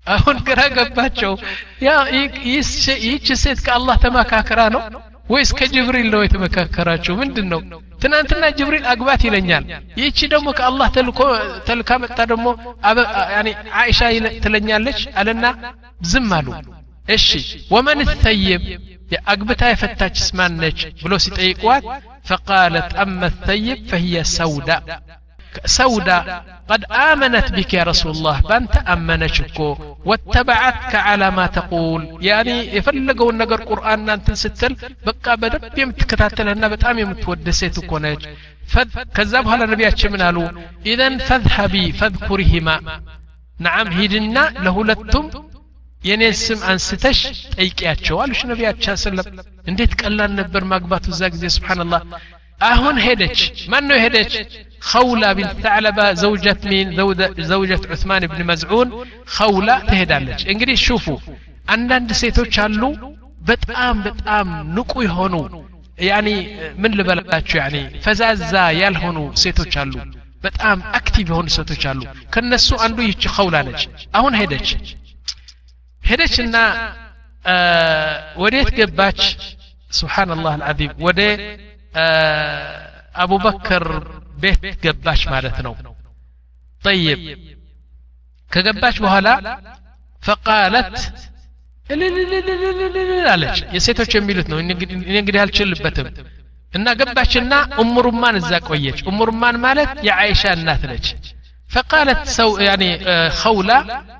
[0.07, 1.37] أهون قرا قباتشو.
[1.81, 1.95] يا
[2.53, 4.79] يش سيدك الله كالله تماكاكرانو
[5.28, 7.60] ወይስ ከጅብሪል ነው የተመካከራቸው ምንድን ነው
[8.02, 9.64] ትናንትና ጅብሪል አግባት ይለኛል
[10.00, 10.88] ይህቺ ደግሞ ከአላህ
[11.68, 12.46] ተልካ መጣ ደግሞ
[13.82, 14.00] አይሻ
[14.44, 15.46] ትለኛለች አለና
[16.10, 16.48] ዝም አሉ
[17.08, 17.28] እሺ
[17.74, 18.62] ወመን ተይብ
[19.32, 21.84] አግብታ የፈታችስ ማነች ብሎ ሲጠይቋት
[22.28, 24.70] ፈቃለት አመ ተይብ ፈህየ ሰውዳ
[25.78, 26.18] سودا
[26.70, 29.68] قد آمنت بك يا رسول الله بانت أمنتشكو
[30.08, 34.72] واتبعتك على ما تقول يعني يفلقوا النقر قرآن أنت ستل
[35.06, 38.20] بقى بدب يمتكتاتلنا بتام يمتودسيت كونج
[39.16, 40.48] كذبها للنبي من قالوا
[40.90, 42.76] إذا فاذهبي فاذكرهما
[43.66, 45.26] نعم هيدنا له لتم
[46.08, 47.18] የኔን ስም አንስተሽ
[47.54, 49.26] ጠይቂያቸው አሉሽ ነቢያችን ሰለም
[49.70, 52.02] እንዴት ቀላል ነበር ማግባቱ እዛ ጊዜ ስብሓንላህ
[52.70, 53.38] አሁን ሄደች
[53.72, 54.32] ማን ነው ሄደች
[54.90, 56.86] خولة بنت ثعلبة زوجة مين
[57.52, 58.88] زوجة عثمان بن مزعون
[59.36, 61.06] خولة تهدالج እንግዲህ ሹፉ
[61.74, 62.82] አንዳንድ ሴቶች አሉ
[63.50, 64.46] በጣም በጣም
[64.76, 65.34] ንቁ የሆኑ
[66.08, 66.28] ያኒ
[66.82, 68.52] ምን ልበላችሁ ያኒ ፈዛዛ
[68.82, 69.94] ያልሆኑ ሴቶች አሉ
[70.42, 72.00] በጣም አክቲቭ የሆኑ ሴቶች አሉ
[72.34, 73.82] ከነሱ አንዱ ይህች ኸውላ ነች
[74.18, 74.68] አሁን ሄደች
[76.02, 76.56] ሄደችና
[78.42, 79.20] ወዴት ገባች
[79.90, 81.20] ስብሓንላህ አልዓዚም ወደ
[83.22, 83.84] አቡበክር
[84.42, 85.74] ቤት ገባች ማለት ነው
[86.82, 87.20] ጠይብ
[88.50, 89.28] ከገባች በኋላ
[90.22, 90.96] ፈቃለት
[93.32, 94.70] አለች የሴቶች የሚሉት ነው እኔ
[95.20, 96.08] እንግዲህ አልችልበትም
[96.72, 101.08] እና ገባችና እሙሩማን እዛ ቆየች እሙሩማን ማለት የአይሻ እናት ነች
[101.70, 102.84] ፈቃለት ሰው ያኔ
[103.40, 103.72] ኸውላ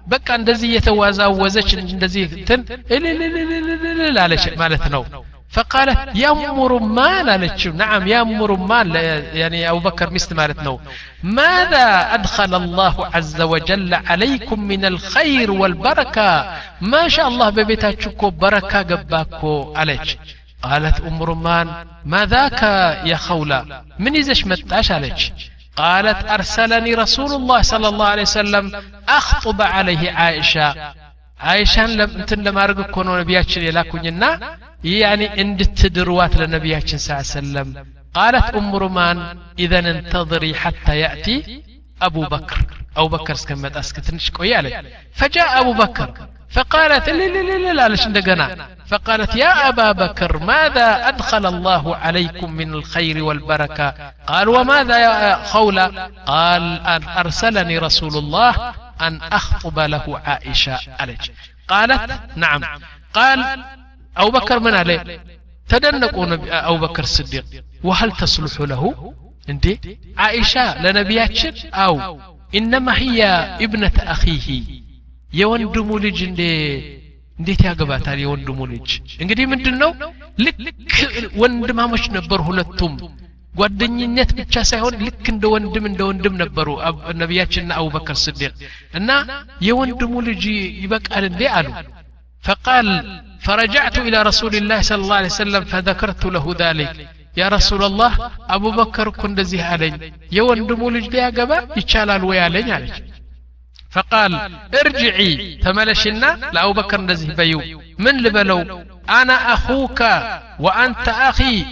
[0.09, 2.61] በቃ እንደዚህ እየተዋዛወዘች እንደዚህ እንትን
[2.97, 5.38] እልልልልልል አለች ማለት ነው فقالت
[6.15, 8.87] يا أم رمان አለችው نعم يا أم رمان
[9.41, 10.75] يعني أبو بكر مست ማለት ነው
[11.23, 16.31] ماذا أدخل الله عز وجل عليكم من الخير والبركة
[16.93, 19.41] ما شاء الله ببيتاتكم እኮ በረካ ገባ እኮ
[19.81, 20.09] አለች
[20.67, 21.67] قالت أم رمان
[22.13, 22.63] ما ذاك
[23.11, 23.61] يا خولة
[24.05, 25.21] من يزش متاش عليك
[25.81, 28.65] قالت أرسلني رسول الله صلى الله عليه وسلم
[29.19, 30.69] أخطب عليه عائشة
[31.47, 34.31] عائشان لم انتن لما رقب كونوا نبياتشن يلاكونا
[34.84, 37.86] يعني اندتدروات لنبياتشن صلى الله عليه وسلم.
[38.14, 41.64] قالت أم رمان إذا انتظري حتى يأتي
[42.02, 42.58] أبو بكر.
[42.98, 46.14] أبو بكر سكمت أسكتنش قويالي فجاء أبو بكر
[46.50, 48.08] فقالت لا لا لا لا ليش
[48.88, 56.12] فقالت يا أبا بكر ماذا أدخل الله عليكم من الخير والبركة؟ قال وماذا يا خولة؟
[56.26, 61.34] قال أن أرسلني رسول الله أن أخطب له عائشة عليك.
[61.68, 62.62] قالت نعم.
[63.14, 63.64] قال
[64.17, 65.01] أبو بكر من عليه
[65.69, 66.27] تدنقوا
[66.69, 67.45] أبو بكر الصديق
[67.85, 68.83] وهل تصلح له
[69.49, 69.73] انتي
[70.17, 71.55] عائشة لنبياتشن
[71.85, 71.95] أو
[72.59, 73.21] إنما هي
[73.67, 74.49] ابنة أخيه
[75.31, 76.41] የወንድሙ ልጅ እንዴ
[77.39, 78.89] እንዴት ያገባታል የወንድሙ ልጅ
[79.23, 79.91] እንግዲህ ምንድን ነው
[80.45, 80.61] ልክ
[81.43, 82.93] ወንድማሞች ነበሩ ሁለቱም
[83.53, 86.69] ጓደኝነት ብቻ ሳይሆን ልክ እንደ ወንድም እንደ ወንድም ነበሩ
[87.23, 88.53] ነቢያችንና አቡበከር ስዲቅ
[89.01, 89.11] እና
[89.69, 90.45] የወንድሙ ልጅ
[90.85, 91.69] ይበቃል እንዴ አሉ
[92.45, 92.89] فقال
[93.40, 97.08] فرجعت إلى رسول الله صلى الله عليه وسلم فذكرت له ذلك.
[97.38, 100.14] يا رسول الله أبو بكر كن دزيه علي.
[100.32, 103.04] يوندمو لج لي أقبا يتشالال ويالين عليك
[103.92, 104.32] فقال
[104.86, 105.60] ارجعي.
[105.64, 107.82] تملشنا لأبو بكر نزه بيو.
[108.00, 110.02] من لبلو؟ أنا أخوك
[110.60, 111.66] وأنت أخي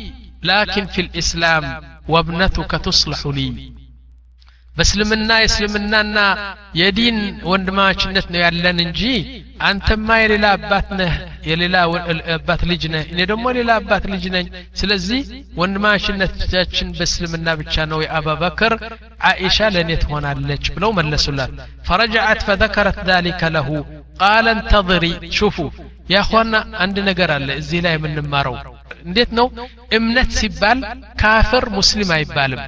[0.43, 1.63] لكن في الإسلام
[2.07, 3.76] وابنتك تصلح لي.
[4.78, 6.17] በእስልምና የእስልምናና
[6.80, 7.17] የዲን
[7.51, 9.01] ወንድማማችነት ነው ያለን እንጂ
[9.69, 11.13] አንተማ የሌላ አባት ነህ
[11.49, 11.75] የሌላ
[12.36, 14.45] አባት ልጅ ነህ እኔ ደግሞ ሌላ አባት ልጅ ነኝ
[14.82, 15.21] ስለዚህ
[15.61, 18.75] ወንድማማችነታችን በእስልምና ብቻ ነው የአባበክር
[19.28, 21.51] عائشة لن يتونالك بلو ملسلات
[21.88, 23.67] فرجعت فذكرت ذلك له
[24.19, 25.71] قال انتظري شوفوا
[26.09, 28.55] يا اخوانا عندنا قرال الزي لا من مارو
[29.07, 29.47] እንዴት ነው
[29.97, 30.80] እምነት ሲባል
[31.21, 32.61] ካፍር ሙስሊም አይባልም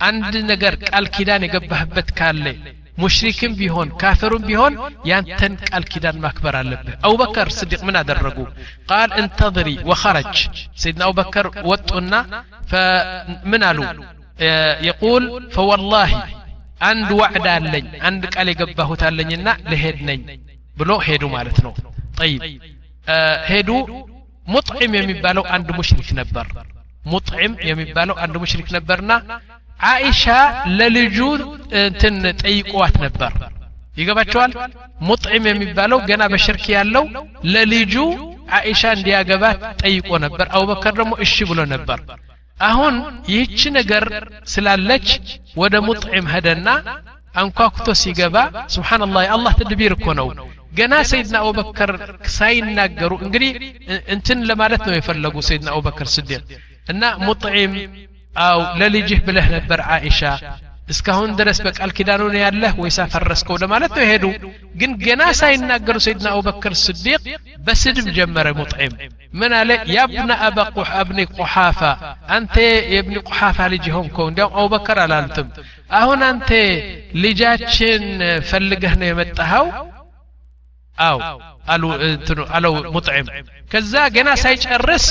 [0.00, 2.56] عند نجر قال كيدان يغبحبت كاله
[2.98, 4.74] مشركين بيهون كافرون بيهون
[5.04, 8.46] يانتن قال كيدان ماكبر عليه ابو بكر صديق من ادرغو
[8.88, 10.36] قال انتظري وخرج
[10.76, 13.84] سيدنا ابو بكر وطنا فمنالو
[14.90, 16.10] يقول فوالله
[16.82, 20.18] عند وعد علني عند قال يغبحوت علنينا لهدني
[20.78, 21.72] ብሎ ሄዱ ማለት ነው።
[22.18, 22.40] ጠይብ።
[23.50, 23.70] ሄዱ።
[24.52, 26.46] ሙጥዒም የሚባለው አንድ ሙሽሪክ ነበር።
[27.12, 29.12] ሙጥዒም የሚባለው አንድ ሙሽሪክ ነበርና
[29.89, 30.23] አኢሻ
[30.79, 31.17] ለልጁ
[31.81, 33.33] እንትን ጠይቋት ነበር
[33.97, 34.51] ይገባቸዋል
[35.07, 37.05] ሙጥዕም የሚባለው ገና በሽርክ ያለው
[37.53, 37.93] ለልጁ
[38.57, 41.99] አኢሻ እንዲያገባት ጠይቆ ነበር አቡበከር ደግሞ እሺ ብሎ ነበር
[42.59, 42.95] አሁን
[43.31, 44.05] ይህች ነገር
[44.53, 45.07] ስላለች
[45.61, 46.69] ወደ ሙጥዕም ሄደና
[47.35, 48.37] አንኳኩቶ ሲገባ
[48.75, 50.27] ስብሓንላህ የአላህ ተድቢር እኮ ነው
[50.79, 51.91] ገና ሰይድና አቡበከር
[52.35, 53.51] ሳይናገሩ እንግዲህ
[54.15, 56.41] እንትን ለማለት ነው የፈለጉ ሰይድና አቡበከር ስዲቅ
[56.87, 57.73] እና ሙጥዒም
[58.41, 60.21] አው ለልጅህ ብለህ ነበር አኢሻ
[60.93, 64.23] እስካሁን ድረስ በቃል ኪዳኑ ነው ያለህ ወይስ አፈረስከው ለማለት ነው የሄዱ
[64.79, 67.19] ግን ገና ሳይናገሩ ሰይድና አቡበክር ስዲቅ
[67.65, 68.93] በስድብ ጀመረ ሙጥዒም
[69.39, 70.57] ምን አለ ያብነ አባ
[70.99, 71.81] አብኒ ቁሓፋ
[72.37, 72.55] አንተ
[72.95, 75.49] የብኒ ቁሓፋ ልጅ ሆንከው እንዲያውም አቡበከር አላሉትም
[75.99, 76.49] አሁን አንተ
[77.23, 78.03] ልጃችን
[78.49, 79.67] ፈልገህ ነው የመጣኸው
[80.97, 81.19] አው
[81.73, 83.27] አሉ እንትኑ አለው ሙጥዒም
[83.71, 85.07] ከዛ ገና ሳይጨርስ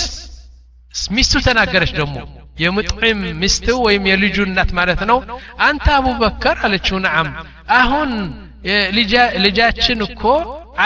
[1.13, 2.17] ሚስቱ ተናገረች ደግሞ
[2.63, 5.19] የሙጥዒም ሚስቱ ወይም የልጁ እናት ማለት ነው
[5.67, 7.29] አንተ አቡበከር አለችው ነዓም
[7.81, 8.11] አሁን
[9.45, 10.23] ልጃችን እኮ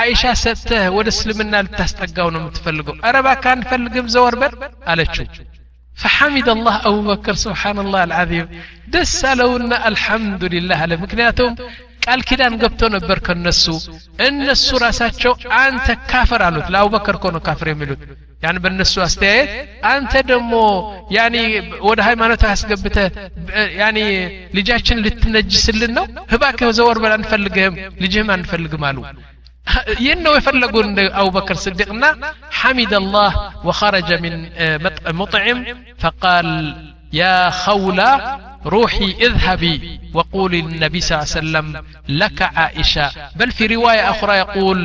[0.00, 4.54] አይሻ ሰጥተህ ወደ እስልምና ልታስጠጋው ነው የምትፈልገው አረ እባክህ አንፈልግም ዘወር በል
[4.92, 5.26] አለችው
[5.96, 8.46] فحمد الله أبو بكر سبحان الله العظيم
[8.94, 11.52] دس لونا الحمد لله على مكنياتهم
[12.04, 13.64] ቃል ኪዳን ገብቶ ነበር ከነሱ
[14.28, 15.32] እነሱ ራሳቸው
[15.62, 18.00] አንተ ካፈር አሉት ለአቡበከር እኮ ነው ካፍር የሚሉት
[18.44, 19.50] ያን በእነሱ አስተያየት
[19.90, 20.54] አንተ ደግሞ
[21.16, 21.36] ያኒ
[21.88, 22.96] ወደ ሃይማኖት አስገብተ
[23.80, 23.98] ያኒ
[24.58, 27.74] ልጃችን ልትነጅስልን ነው እባክህ ዘወር በል አንፈልግህም
[28.04, 28.98] ልጅህም አንፈልግም አሉ
[30.04, 32.04] ይህን ነው የፈለጉ እንደ አቡበክር ስዲቅና
[32.60, 33.32] ሐሚድ አላህ
[33.68, 34.36] ወኸረጀ ምን
[35.20, 35.60] ሙጥዕም
[36.04, 36.50] ፈቃል
[37.22, 38.10] يا خولة
[38.66, 39.74] روحي اذهبي
[40.16, 41.66] وقولي للنبي صلى الله عليه وسلم
[42.20, 43.06] لك عائشة
[43.38, 44.78] بل في رواية أخرى يقول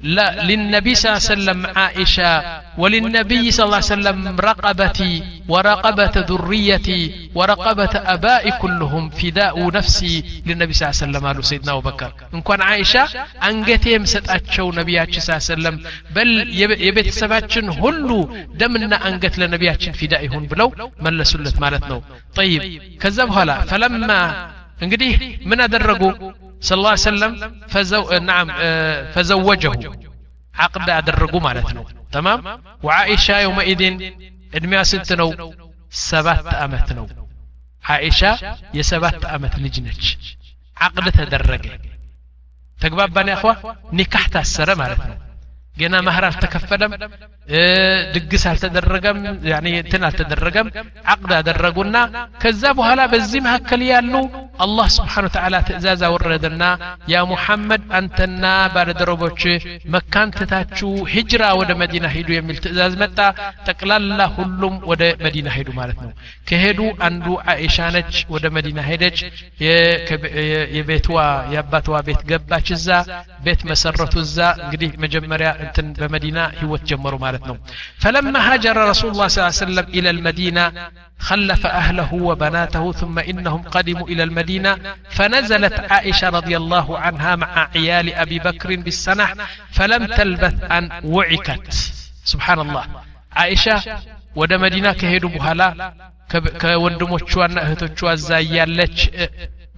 [0.00, 7.30] لا للنبي صلى الله عليه وسلم عائشة وللنبي صلى الله عليه وسلم رقبتي ورقبة ذريتي
[7.34, 12.12] ورقبة أبائي كلهم فداء نفسي للنبي صلى الله عليه وسلم قالوا سيدنا أبو بكر.
[12.34, 13.08] إن كان عائشة
[13.48, 16.28] أنجتي مسطاتشو نبياتش صلى الله عليه وسلم። بل
[16.60, 22.02] يبيت سباتشن هلو دمنا أنجت لنبياتشن فدائهن بلو ملسلت مالتنا
[22.34, 22.62] طيب
[23.00, 24.50] كذب هلا فلما
[24.85, 25.11] እንግዲህ
[25.49, 26.03] ምን አደረጉ
[26.67, 27.33] ስለ ላ ሰለም
[28.29, 28.47] ናም
[29.13, 29.73] ፈዘወጀሁ
[30.55, 31.83] ዓቅድ አደረጉ ማለት ነው
[32.15, 32.41] ተማም
[32.87, 33.95] ወዓኢሻ የውመኢድን
[34.57, 35.29] ዕድሜዋ ስንት ነው
[36.07, 37.05] ሰባት ዓመት ነው
[37.83, 38.21] ዓኢሻ
[38.77, 40.05] የሰባት ዓመት ልጅ ነች
[40.77, 41.65] ዓቅድ ተደረገ
[42.79, 43.51] ተግባባን ያኸዋ
[45.78, 46.90] جنا مهر التكفلم
[48.14, 49.16] دقس التدرجم
[49.50, 50.70] يعني تن التدرجم
[51.04, 54.22] عقد درجونا كذاب هلا بزيم هكلي يالو
[54.64, 56.70] الله سبحانه وتعالى تأزازا وردنا
[57.08, 58.18] يا محمد أنت
[58.74, 59.44] بعد دربوش
[59.94, 63.32] مكان تتاتشو هجرة ود مدينة هيدو يميل تأزاز متى
[63.66, 66.12] تقلال هلوم ود مدينة هيدو مالتنا
[66.48, 69.18] كهدو أندو عائشانج ود مدينة هيدج
[70.76, 71.22] يبيتوا
[71.54, 72.98] يباتوا بيت قباتش الزا
[73.44, 77.43] بيت مسرتو الزا قديه مجمريا ቤት መሰረቱ እዛ እንግዲህ መጀመሪያ እንትን በመዲና ህይወት ጀመሩ ማለት
[77.49, 77.55] ነው
[78.03, 80.65] فلما هاجر رسول الله صلى الله عليه وسلم إلى المدينة
[81.29, 84.71] خلف أهله وبناته ثم إنهم قدموا إلى المدينة
[85.17, 89.27] فنزلت عائشة رضي الله عنها مع عيال أبي بكر بالسنة
[89.77, 90.83] فلم تلبث أن
[91.15, 91.67] وعكت
[92.31, 92.83] سبحان الله
[93.41, 93.77] عائشة
[94.39, 95.61] ወደ መዲና ከሄዱ በኋላ
[96.61, 98.97] ከወንድሞቿና እህቶቿ እዛ እያለች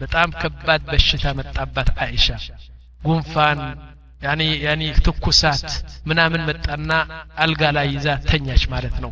[0.02, 2.28] በጣም ከባድ በሽታ መጣባት አይሻ
[3.08, 3.60] ጉንፋን
[4.22, 5.64] ያኒ ያኒ ትኩሳት
[6.10, 6.92] ምናምን መጣና
[7.44, 9.12] አልጋ ላይ ይዛ ተኛች ማለት ነው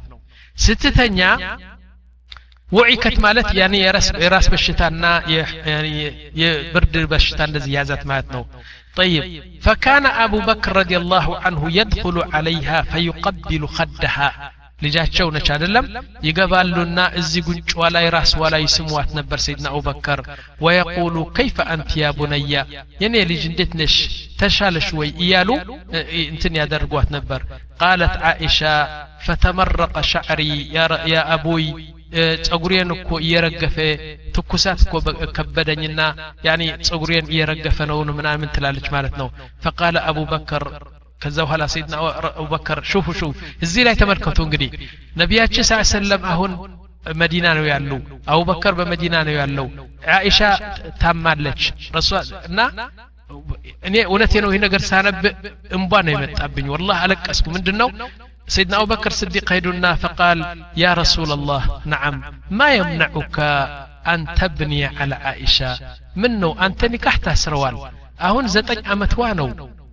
[0.58, 1.20] ስትተኛ
[2.70, 3.76] ወዒከት ማለት ያኒ
[4.24, 5.06] የራስ በሽታና
[6.42, 8.46] የብርድ በሽታ እንደዚህ ያዛት ማለት ነው
[8.96, 9.24] طيب
[9.62, 14.30] فكان أبو بكر رضي الله عنه يدخل عليها فيقبل خدها
[14.80, 15.86] ልጃቸው ነች አይደለም
[16.28, 20.20] ይገባሉና እዚህ ጉንጭዋ ላይ ራስዋ ላይ ስሟት ነበር ሰይድና አቡበከር
[20.66, 22.64] ወየቁሉ ከይፈ አንቲ ያ ቡነያ
[23.04, 23.96] የኔ ልጅ እንዴት ነሽ
[24.42, 25.50] ተሻለሽ ወይ እያሉ
[26.26, 27.44] እንትን ያደርጓት ነበር
[27.82, 28.60] ቃለት አኢሻ
[29.26, 30.42] ፈተመረቀ ሻዕሪ
[31.14, 31.66] ያ አቡይ
[32.48, 33.76] ጸጉሬን እኮ እየረገፈ
[34.36, 34.94] ትኩሳት እኮ
[35.38, 36.02] ከበደኝና
[36.48, 39.30] ያኒ ጸጉሬን እየረገፈ ነው ምናምን ትላለች ማለት ነው
[39.66, 40.66] ፈቃለ አቡበከር
[41.24, 41.96] ከዛ በኋላ ሰይድና
[42.40, 43.30] አቡበከር ሹፉ ሹ
[43.66, 44.70] እዚህ ላይ ተመልከቱ እንግዲህ
[45.22, 46.52] ነቢያችን ስ ሰለም አሁን
[47.22, 47.92] መዲና ነው ያሉ
[48.34, 49.68] አቡበከር በመዲና ነው ያለው
[50.16, 50.40] አኢሻ
[51.04, 51.62] ታማለች
[51.98, 52.12] ረሱ
[52.50, 52.60] እና
[53.88, 55.22] እኔ እውነቴ ነው ይህ ነገር ሳነብ
[55.78, 57.90] እንቧ ነው የመጣብኝ ወላህ አለቀስኩ ምንድን ነው
[58.48, 60.40] سيدنا أبو بكر الصديق هيدنا فقال
[60.84, 61.62] يا رسول الله
[61.94, 62.16] نعم
[62.60, 63.38] ما يمنعك
[64.08, 65.72] أن تبني على عائشة
[66.16, 67.76] منه أنت نكحت سروال
[68.22, 69.14] أهون زتج أمت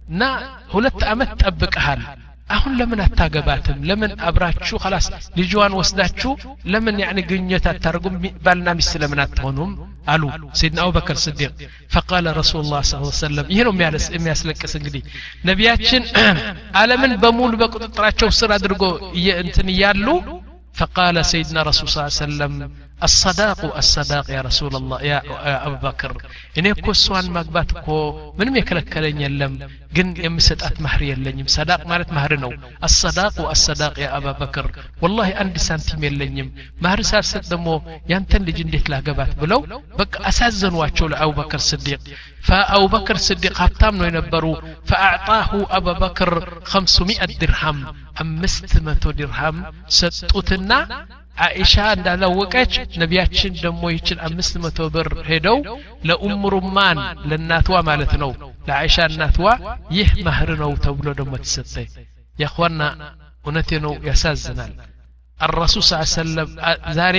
[0.03, 0.31] وانو نا
[0.75, 2.01] ሁለት አመት ጠብቀሃል
[2.57, 5.07] አሁን ለምን አታገባትም ለምን አብራችሁ خلاص
[5.39, 6.31] ልጅዋን ወስዳችሁ
[6.73, 8.15] ለምን ያኒ ግንኙነት አታርጉም
[8.45, 9.71] ባልና ሚስት ለምን አትሆኑም
[10.13, 10.23] አሉ
[10.61, 11.51] ሰይድና አቡበከር ስዲቅ
[11.95, 13.73] ፈቃለ ረሱሉ ላ ስ ሰለም ይህ ነው
[14.17, 15.03] የሚያስለቅስ እንግዲህ
[15.51, 16.03] ነቢያችን
[16.83, 18.85] አለምን በሙሉ በቁጥጥራቸው ስር አድርጎ
[19.45, 20.07] እንትን እያሉ
[20.81, 22.53] فقال سيدنا رسول صلى الله عليه وسلم
[23.04, 25.20] الصداق الصداق يا رسول الله يا
[25.68, 26.12] أبو بكر.
[26.58, 29.54] إني أكو سوان مقبات أكو من ميكلك كلين يلم
[29.96, 31.48] جن يمسد أتمهر يلنيم.
[31.48, 32.52] صداق مالت مهر نو.
[32.84, 34.66] الصداق الصداق يا أبو بكر.
[35.02, 36.48] والله عندي سنتيم يلنيم.
[36.82, 39.60] مهر سارسد دمو ينتن لجن ديت لاقبات بلو
[40.00, 42.00] بك أسازن واتشو لأبو بكر صديق
[42.42, 44.54] فأبو بكر صديق هبتام نو ينبرو
[44.86, 46.32] فأعطاه أبو بكر
[46.64, 47.78] 500 درهم.
[48.22, 51.08] أمست متو درهم ستوتنا
[51.39, 55.59] አኢሻ እንዳላወቀች ነቢያችን ደግሞ ይችን አምስት መቶ ብር ሄደው
[56.09, 56.99] ለኡም ሩማን
[57.31, 58.31] ለእናትዋ ማለት ነው
[58.69, 59.47] ለአይሻ እናትዋ
[59.99, 61.75] ይህ ማህር ነው ተብሎ ደግሞ ተሰጠ
[62.37, 62.81] ያኳና
[63.45, 64.73] እውነቴ ነው ያሳዝናል
[65.39, 66.51] አረሱል ስ ሰለም
[66.99, 67.17] ዛሬ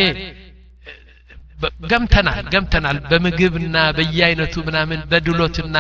[1.92, 5.78] ገምተናል ገምተናል በምግብና በየአይነቱ ምናምን በድሎትና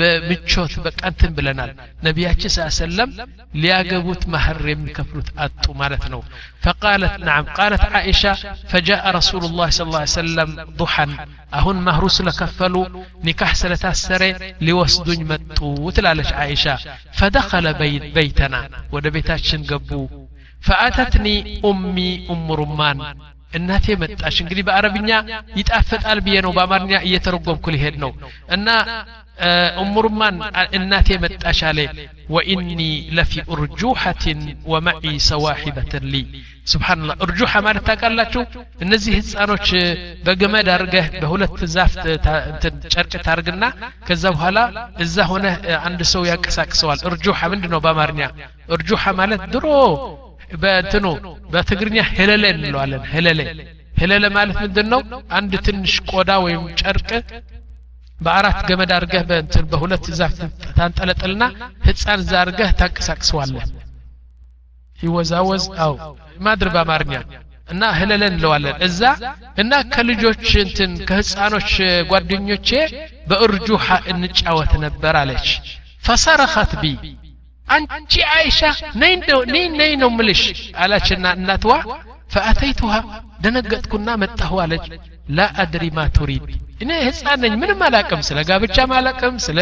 [0.00, 1.70] በምቾት በቃ እንትን ብለናል
[2.06, 3.10] ነቢያችን ስ ሰለም
[3.62, 6.22] ሊያገቡት ማህር የሚከፍሉት አጡ ማለት ነው
[6.64, 8.32] فقالت نعم قالت عائشة
[8.70, 10.48] فجاء رسول الله صلى الله عليه وسلم
[10.80, 11.06] ضحى
[11.58, 12.86] أهن مهر سلكفلوا
[13.26, 14.30] نكاح سلتاسري
[14.66, 16.74] لوسدن متو تلالش عائشة
[17.18, 18.60] فدخل بيت بيتنا
[18.92, 20.02] ود بيتاشن قبو
[20.66, 21.36] فأتتني
[21.70, 22.98] أمي أم رمان
[23.53, 25.09] እናቴ መጣሽ እንግዲህ በአረብኛ
[25.59, 28.11] ይጣፍጣል ብዬ ነው በአማርኛ እየተረጎምኩ ሊሄድ ነው
[28.55, 28.67] እና
[29.81, 30.35] እሙርማን
[30.77, 31.79] እናቴ መጣሽ አለ
[32.29, 32.81] ወኢኒ
[33.17, 34.41] ለፊ እርጁሐትን
[34.71, 36.21] ወመዒ ሰዋሒበትን ሊ
[36.71, 38.41] ስብናላ እርጁሐ ማለት ታውቃላችሁ
[38.83, 39.67] እነዚህ ህፃኖች
[40.25, 41.95] በገመድ አርገህ በሁለት ዛፍ
[42.93, 43.63] ጨርቅ ታርግና
[44.07, 44.59] ከዛ በኋላ
[45.05, 45.45] እዛ ሆነ
[45.87, 48.21] አንድ ሰው ያንቀሳቅሰዋል እርጁሐ ምንድ ነው በአማርኛ
[48.77, 49.65] እርጁሐ ማለት ድሮ
[50.53, 51.05] በእንትኑ
[51.53, 53.39] በትግርኛ ሄለለ እንለዋለን። ሄለለ
[53.99, 55.01] ሄለለ ማለት ምንድን ነው
[55.37, 57.09] አንድ ትንሽ ቆዳ ወይም ጨርቅ
[58.19, 60.35] በአራት ገመድ አርገህ በእንትን በሁለት ዛፍ
[60.77, 61.43] ታንጠለጥልና
[61.85, 63.65] ህፃን እዛ አርገህ ታንቀሳቅሰዋለህ።
[64.99, 65.93] ይወዛወዝ አው
[66.39, 67.13] ማድር በአማርኛ
[67.69, 69.01] እና ህለለ እንለዋለን። እዛ
[69.57, 71.71] እና ከልጆች እንትን ከህፃኖች
[72.11, 72.69] ጓደኞቼ
[73.29, 75.47] በእርጁሓ እንጫወት ነበር አለች።
[76.03, 76.93] ፈሰረኸት ቢ
[77.71, 80.71] أنتي عائشة نين دو نين نين أملش.
[80.75, 81.83] على شنا النتوى
[82.29, 83.23] فأتيتها.
[83.39, 84.93] دنقت كنا متهوالج
[85.27, 86.62] لا أدري ما تريد.
[86.82, 89.58] እኔ ህፃን ነኝ ምንም አላቅም ስለ ጋብቻም አላቅም ስለ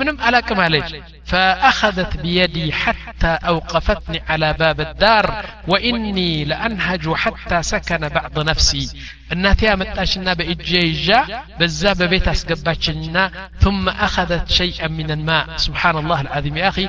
[0.00, 0.90] ምንም አላቅም አለች
[1.30, 8.84] فأخذت بيدي حتى أوقفتني على باب الدار وإني لأنهج حتى سكن بعض نفسي
[9.32, 11.20] الناتي متاشنا بإجيجا
[11.60, 16.88] بزا ببيت أسقباتشنا ثم أخذت شيئا من الماء سبحان الله العظيم يا أخي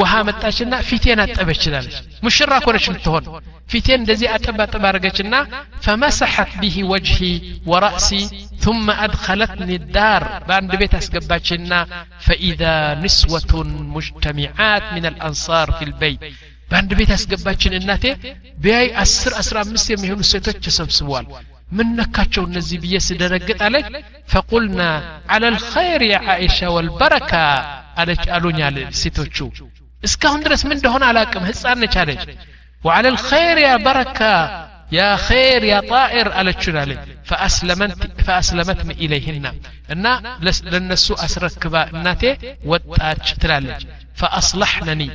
[0.00, 1.96] ውሃ መጣችና ፊቴን አጠበች ችላለች
[2.26, 3.24] ሙሽራ ኮነች ምትሆን
[3.72, 5.34] ፊቴን እንደዚህ አጠባ አጠባ አረገችና
[5.86, 7.20] ፈመሰሐት ቢሂ ወጅሂ
[7.72, 8.10] ወራእሲ
[8.66, 11.80] ثم أدخلتني الدار بأند بيت أسقباتشنا
[12.26, 13.52] فإذا نسوة
[13.96, 16.20] مجتمعات من الأنصار في البيت
[16.70, 18.04] በአንድ ቤት ያስገባችን እናቴ
[18.62, 21.26] ቢያይ አስር አስራ አምስት የሚሆኑ ሴቶች ተሰብስበዋል
[21.76, 23.86] ምን ነካቸው እነዚህ ብዬ ስደነግጥ አለች
[24.32, 24.80] ፈቁልና
[25.34, 27.32] አለ ልኸይር ያ አይሻ ወልበረካ
[28.02, 29.38] አለች አሉኝ አለ ሴቶቹ
[30.08, 32.24] እስካሁን ድረስ ምን እንደሆነ አላቅም ህፃን ነች አለች
[32.86, 34.34] وعلى الخير يا بركة
[34.98, 36.90] يا خير يا طائر على الشلال
[37.28, 39.44] فأسلمت فأسلمتني إليهن
[39.92, 40.04] إن
[40.72, 42.30] لنسو أسركبا الناتي
[42.70, 43.80] وتاتش تلالج
[44.20, 45.08] فأصلحنني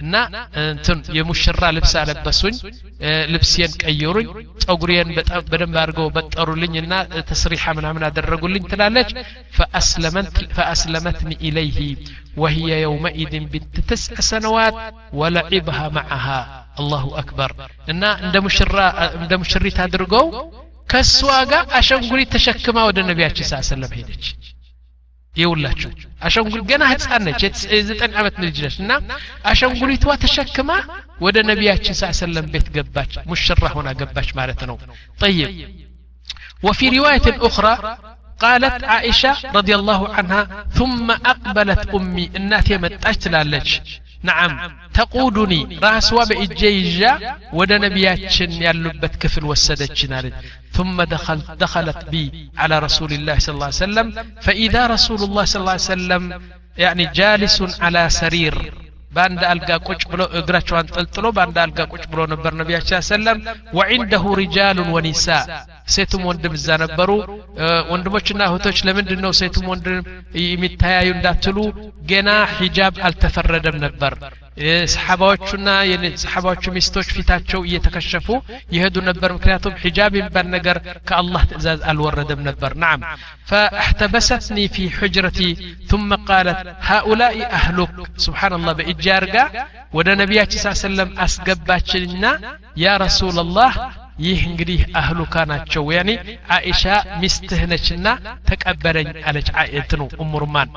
[0.00, 2.52] نا انتن يمشرا لبس على بسون
[3.00, 4.28] لبسين كيورين
[4.70, 9.18] أغريان بدن بارغو بطرولين نا تسريحة من عمنا درقولين تلالج
[9.52, 11.96] فأسلمت فأسلمتني إليه
[12.36, 14.74] وهي يومئذ بنت تسع سنوات
[15.12, 17.50] ولعبها معها الله أكبر
[17.88, 18.82] نا عند مشرا
[19.20, 20.52] عند مشريت هادرقو
[20.88, 23.90] كسواغا عشان قولي تشكما ودن النبي عليه الصلاة والسلام
[25.35, 25.89] ይውላችሁ
[26.27, 27.41] አሻንጉል ገና ህፃን ነች
[27.75, 28.91] የዘጠኝ ዓመት ልጅ ነች እና
[29.51, 30.71] አሻንጉሊቷ ተሸክማ
[31.25, 34.77] ወደ ነቢያችን ስ ሰለም ቤት ገባች ሙሽራ ሆና ገባች ማለት ነው
[35.23, 35.49] ጠይብ
[36.63, 37.73] وفي رواية أخرى
[38.39, 40.41] قالت عائشة رضي الله عنها
[40.77, 43.67] ثم أقبلت أمي الناتي متاش تلالج
[44.25, 44.51] نعم
[44.93, 47.11] تقودني راسوا بإجيجا
[47.53, 50.19] ود نبياتشن يالبت كفل وسدتشنا
[50.77, 52.23] ثم دخل دخلت بي
[52.57, 54.07] على رسول الله صلى الله عليه وسلم
[54.45, 56.23] فإذا رسول الله صلى الله عليه وسلم
[56.77, 58.55] يعني جالس على سرير
[59.15, 63.39] በአንድ አልጋ ቁጭ ብሎ እግራቸው አንጠልጥሎ በአንድ አልጋ ቁጭ ብሎ ነበር ነቢያችን ሰለም
[63.77, 65.25] ወዒንደሁ ሪጃሉን ወኒሳ
[65.95, 67.09] ሴቱም ወንድም እዛ ነበሩ
[67.93, 69.99] ወንድሞችና እህቶች ለምንድን ነው ሴቱም ወንድም
[70.45, 71.57] የሚተያዩ እንዳትሉ
[72.11, 72.29] ገና
[72.59, 74.13] ሒጃብ አልተፈረደም ነበር
[74.93, 75.67] ሰሓባዎቹና
[76.23, 78.27] ሰሓባዎቹ ሚስቶች ፊታቸው እየተከሸፉ
[78.75, 80.77] ይሄዱ ነበር ምክንያቱም ሒጃብ የሚባል ነገር
[81.09, 82.99] ከአላህ ትእዛዝ አልወረደም ነበር ናም
[83.51, 85.49] فاحتبستني في حجرتي
[85.91, 86.59] ثم قالت
[86.91, 87.91] هؤلاء أهلك
[88.25, 89.45] سبحان الله بإجارقا
[89.97, 92.25] ወደ ነቢያችን ስ ሰለም አስገባችንና
[92.83, 93.73] ያ ረሱል ላህ
[94.16, 96.10] ይህ እንግዲህ አህሉካ ናቸው ያኔ
[96.54, 96.84] አኢሻ
[97.20, 98.06] ሚስትህ ነችና
[98.48, 100.70] ተቀበለኝ አለች አየት ነው ኡሙርማን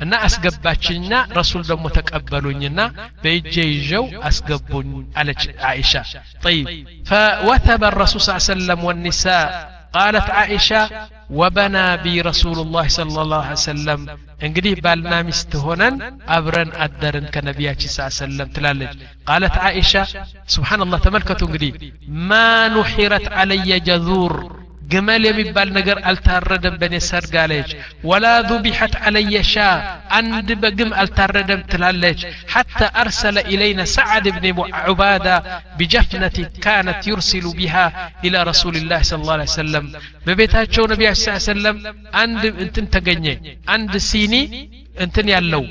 [0.00, 2.80] እና አስገባችኝና ረሱል ደግሞ ተቀበሉኝና
[3.22, 4.88] በእጄ ይዤው አስገቡኝ
[5.20, 5.92] አለች አይሻ
[6.44, 6.66] ጠይብ
[7.10, 9.24] ፈወተበ ረሱል ስ ሰለም ወኒሳ
[9.95, 10.81] قالت عائشة
[11.39, 13.99] وبنى بي رسول الله صلى الله عليه وسلم
[14.45, 15.95] እንግዲህ ባልና ሚስት ሆነን
[16.35, 18.93] አብረን አደርን ከነቢያችን ስ ሰለም ትላለች
[19.29, 19.91] ቃለት አይሻ
[20.55, 21.71] ስብሓንላህ ተመልከቱ እንግዲህ
[22.29, 22.39] ማ
[22.75, 24.33] ኑሒረት አለየ ጀዙር
[24.93, 27.69] ግመል የሚባል ነገር አልታረደም በእኔ ሰርግ አለች
[28.09, 29.77] ወላ ذبحت علي شاة
[30.17, 32.19] አንድ በግም አልታረደም ትላለች
[32.53, 34.45] حتى أرسل إلينا سعد بن
[34.85, 35.35] عبادة
[35.77, 37.85] بجفنة كانت يرسل بها
[38.25, 39.85] إلى رسول الله صلى الله عليه وسلم
[40.27, 41.77] በቤታቸው ነቢያችን ስ ሰለም
[42.23, 43.25] አንድ እንትን ተገኘ
[43.75, 44.33] አንድ ሲኒ
[44.97, 45.63] እንትን ያለው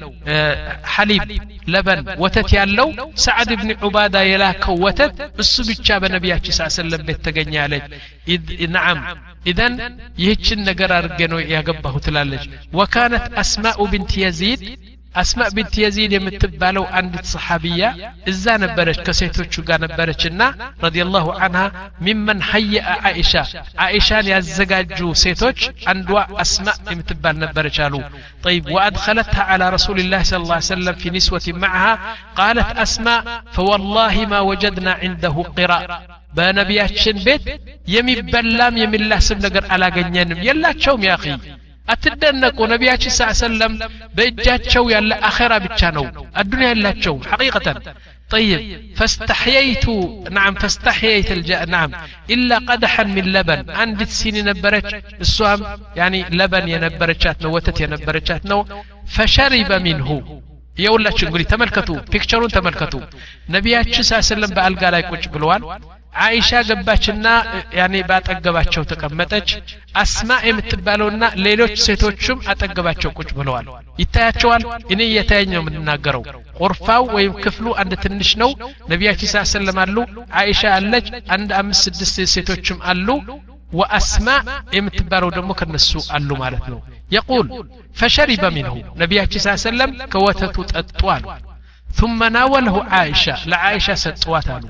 [0.93, 1.25] ሐሊብ
[1.73, 2.89] ለበን ወተት ያለው
[3.25, 7.85] ሰዓድ ብን ዑባዳ የላከው ወተት እሱ ብቻ በነቢያችን ስ ሰለም ቤት ተገኘ አለች
[8.75, 9.01] ነዓም
[9.47, 9.75] ኢዘን
[10.23, 12.45] ይህችን ነገር አድርጌ ነው ያገባሁ ትላለች
[12.81, 14.63] ወካነት አስማኡ ብንት የዚድ
[15.16, 20.48] أسماء بنت يزيد يمتبالو عند الصحابية إذا نبرش كسيتو تشوغا نبرشنا
[20.84, 23.44] رضي الله عنها ممن حيئ عائشة
[23.78, 24.40] عائشة يا
[24.82, 28.04] جو سيتوش عندو أسماء يمتبالنا نبرشالو
[28.44, 32.00] طيب وأدخلتها على رسول الله صلى الله عليه وسلم في نسوة معها
[32.36, 35.86] قالت أسماء فوالله ما وجدنا عنده قراء
[36.36, 37.42] بنبيات شنبت
[37.88, 41.38] يمي بلام يمي الله سبنقر على قنينم يلا تشوم يا أخي
[41.89, 43.73] አትደነቁ ነቢያችን ስ ሰለም
[44.17, 46.05] በእጃቸው ያለ አኼራ ብቻ ነው
[46.43, 47.79] አዱንያ ያላቸው ሐቂቀተን
[48.35, 48.61] طيب
[48.99, 49.87] فاستحييت
[50.39, 51.51] نعم فاستحييت الج...
[51.75, 51.91] نعم
[52.35, 54.87] إلا قدحا من لبن عندت سيني نبرج
[55.25, 55.61] السوام
[56.01, 58.59] يعني لبن ينبرجات نو وتت ينبرجات نو
[59.15, 60.09] فشرب منه
[60.85, 62.95] የውላችሁ እንግዲህ ተመልከቱ ፒክቸሩን ተመልከቱ
[63.55, 65.63] ነቢያችን ስ ሰለም በአልጋ ላይ ቁጭ ብለዋል
[66.25, 67.27] አይሻ ገባችና
[67.79, 69.49] ያኔ ባጠገባቸው ተቀመጠች
[70.03, 73.67] አስማ የምትባለውና ሌሎች ሴቶችም አጠገባቸው ቁጭ ብለዋል
[74.03, 74.63] ይታያቸዋል
[74.95, 76.25] እኔ እየታየኝ ነው የምናገረው
[76.61, 78.51] ቁርፋው ወይም ክፍሉ አንድ ትንሽ ነው
[78.93, 79.97] ነቢያችን ስ ሰለም አሉ
[80.43, 83.09] አይሻ አለች አንድ አምስት ስድስት ሴቶችም አሉ
[83.81, 84.29] ወአስማ
[84.77, 86.81] የምትባለው ደግሞ ከነሱ አሉ ማለት ነው
[87.13, 87.47] يقول
[87.95, 91.23] فشرب منه نبياتي صلى الله عليه وسلم كوتت تطوال
[91.89, 94.63] ثم ناوله عائشة لعائشة ستواتان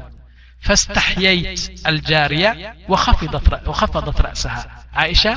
[0.64, 1.61] فاستحييت
[1.91, 2.51] الجارية
[2.91, 3.61] وخفضت رأ...
[3.70, 4.61] وخفضت رأسها
[4.99, 5.35] عائشة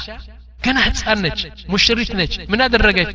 [0.65, 1.39] ገና ህፃን ነች
[1.71, 3.09] ሙሽሪት ነች ምን አደረገች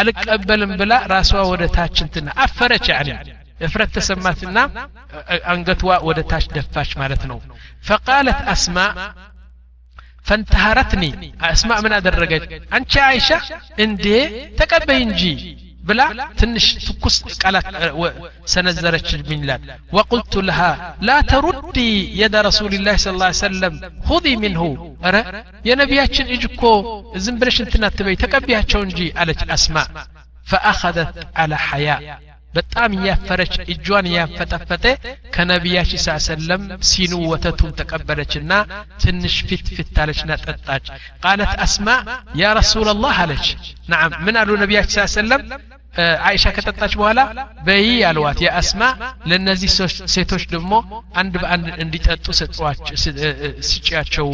[0.00, 3.08] አልቀበልም ብላ ራሷ ወደ ታች እንትና አፈረች ያኒ
[3.66, 4.58] እፍረት ተሰማትና
[5.52, 7.38] አንገትዋ ወደ ታች ደፋች ማለት ነው
[7.88, 8.76] ፈቃለት አስማ
[10.28, 11.04] ፈንተሃረትኒ
[11.48, 12.44] አስማ ምን አደረገች
[12.76, 13.28] አንቺ አይሻ
[13.86, 14.06] እንዴ
[14.60, 15.22] ተቀበይ እንጂ
[15.87, 17.15] بلا تنش تكس
[17.45, 17.59] على
[18.53, 19.55] سنزرتش من لا
[19.91, 23.73] وقلت لها لا تردي يد رسول الله صلى الله عليه وسلم
[24.07, 24.63] خذي منه
[25.07, 25.21] ارى
[25.65, 26.71] يا نبياتشن اجكو
[27.23, 29.87] زنبرش انت نتبي تكبيها تشونجي على اسماء
[30.49, 32.19] فاخذت على حياء
[32.55, 34.93] بتام يا فرج اجوان يا فتفته
[35.33, 38.57] كنبياش صلى الله عليه وسلم سينو وتتو تقبلتنا
[39.01, 40.81] تنش فت فت علشنا تطاج
[41.25, 43.47] قالت اسماء يا رسول الله علش
[43.87, 45.74] نعم من قالوا نبياش صلى الله عليه وسلم
[46.28, 47.20] አይሻ ከጠጣች በኋላ
[47.66, 48.82] በይ አልዋት የአስማ
[49.30, 49.70] ለእነዚህ
[50.14, 50.72] ሴቶች ደግሞ
[51.20, 52.26] አንድ በአንድ እንዲጠጡ
[53.68, 54.28] ስጪያቸው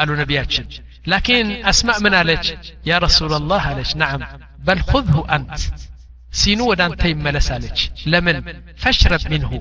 [0.00, 0.66] አሉ ነቢያችን
[1.12, 2.46] ላኪን አስማ ምን አለች
[2.88, 4.22] ያ ረሱላላህ አለች ናም
[4.66, 5.58] በል ሁዝሁ አንት
[6.38, 7.80] ሲኑ ወደ አንተ ይመለሳለች
[8.12, 8.38] ለምን
[8.82, 9.52] ፈሽረብ ሚንሁ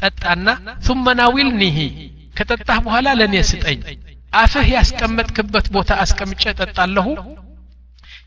[0.00, 0.48] ጠጣና
[0.86, 1.76] ثم ናዊልኒህ
[2.38, 3.80] ከጠጣህ በኋላ ለእኔ ስጠኝ
[4.34, 7.06] አፍህ ያስቀመጥክበት ቦታ አስቀምጨ ጠጣለሁ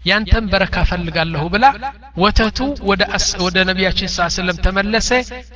[0.10, 1.66] ያንተን በረካ ፈልጋለሁ ብላ
[2.24, 2.60] ወተቱ
[3.44, 5.10] ወደ ነቢያችን ስ ስለም ተመለሰ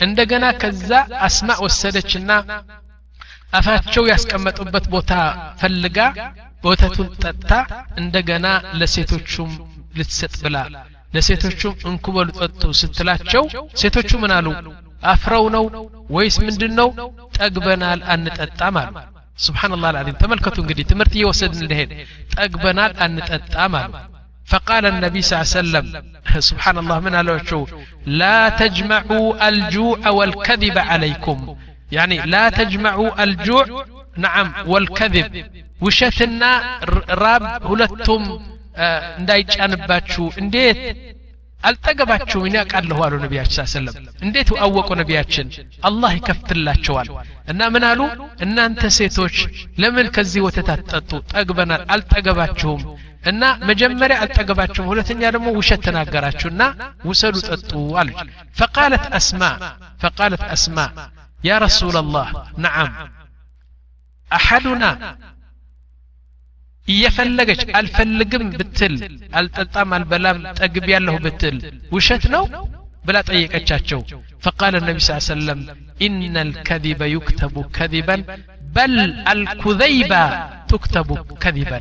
[0.08, 0.92] እንደገና ከዛ
[1.28, 2.30] አስማ ወሰደችና
[3.60, 5.14] አፋቸው ያስቀመጡበት ቦታ
[5.62, 5.98] ፈልጋ
[6.64, 7.52] ወተቱን ጠጥታ
[8.02, 8.48] እንደገና
[8.80, 9.52] ለሴቶቹም
[9.98, 10.58] ልትሰጥ ብላ
[11.16, 13.44] ለሴቶቹም እንኩበሉ ጠጡ ስትላቸው
[13.82, 14.48] ሴቶቹ ምን አሉ
[15.12, 15.66] አፍረው ነው
[16.16, 16.90] ወይስ ምንድን ነው
[17.38, 18.94] ጠግበናል አንጠጣም አሉ
[19.46, 21.92] ስብሓንላህ አልዓዚም ተመልከቱ እንግዲህ ትምህርት እየወሰድን እንደሄድ
[22.36, 23.94] ጠግበናል አንጠጣም አሉ
[24.47, 26.03] فقال النبي صلى الله عليه وسلم
[26.39, 27.67] سبحان الله من قالوا
[28.07, 31.57] لا تجمعوا الجوع والكذب عليكم.
[31.93, 33.87] يعني لا تجمعوا الجوع
[34.17, 35.47] نعم والكذب.
[35.81, 36.81] وشتنا
[37.11, 38.41] راب هلتم
[38.77, 40.97] آه ندايج أنباتشو انديت
[41.60, 43.96] አልጠገባችሁም እኔ አውቃለሁ አሉ ነቢያችን ስ ሰለም
[44.26, 45.48] እንዴት አወቁ ነቢያችን
[45.90, 47.10] አላህ ይከፍትላቸዋል
[47.52, 48.00] እና ምን አሉ
[48.46, 49.36] እናንተ ሴቶች
[49.82, 52.82] ለምን ከዚህ ወተት አትጠጡ ጠግበናል አልጠገባችሁም
[53.32, 56.62] እና መጀመሪያ አልጠገባችሁም ሁለተኛ ደግሞ ውሸት ተናገራችሁና
[57.10, 57.72] ውሰዱ ጠጡ
[58.02, 58.20] አለች
[58.60, 59.44] ፈቃለት አስማ
[60.04, 60.78] ፈቃለት አስማ
[61.40, 62.32] ያ ረሱላ ላህ
[62.66, 62.92] ነዓም
[64.30, 64.84] አሐዱና
[66.88, 68.96] እየፈለገች አልፈልግም ብትል
[69.40, 71.58] አልጠጣም አልበላም ጠግብ ያለሁ ብትል
[71.96, 72.46] ውሸት ነው
[73.08, 74.02] ብላ ጠየቀቻቸው
[74.46, 75.60] فقال النبي صلى الله عليه وسلم
[76.06, 78.16] إن الكذب يكتب كذبا
[78.76, 78.94] بل
[79.34, 80.24] الكذيبة
[80.72, 81.10] تكتب
[81.44, 81.80] كذبا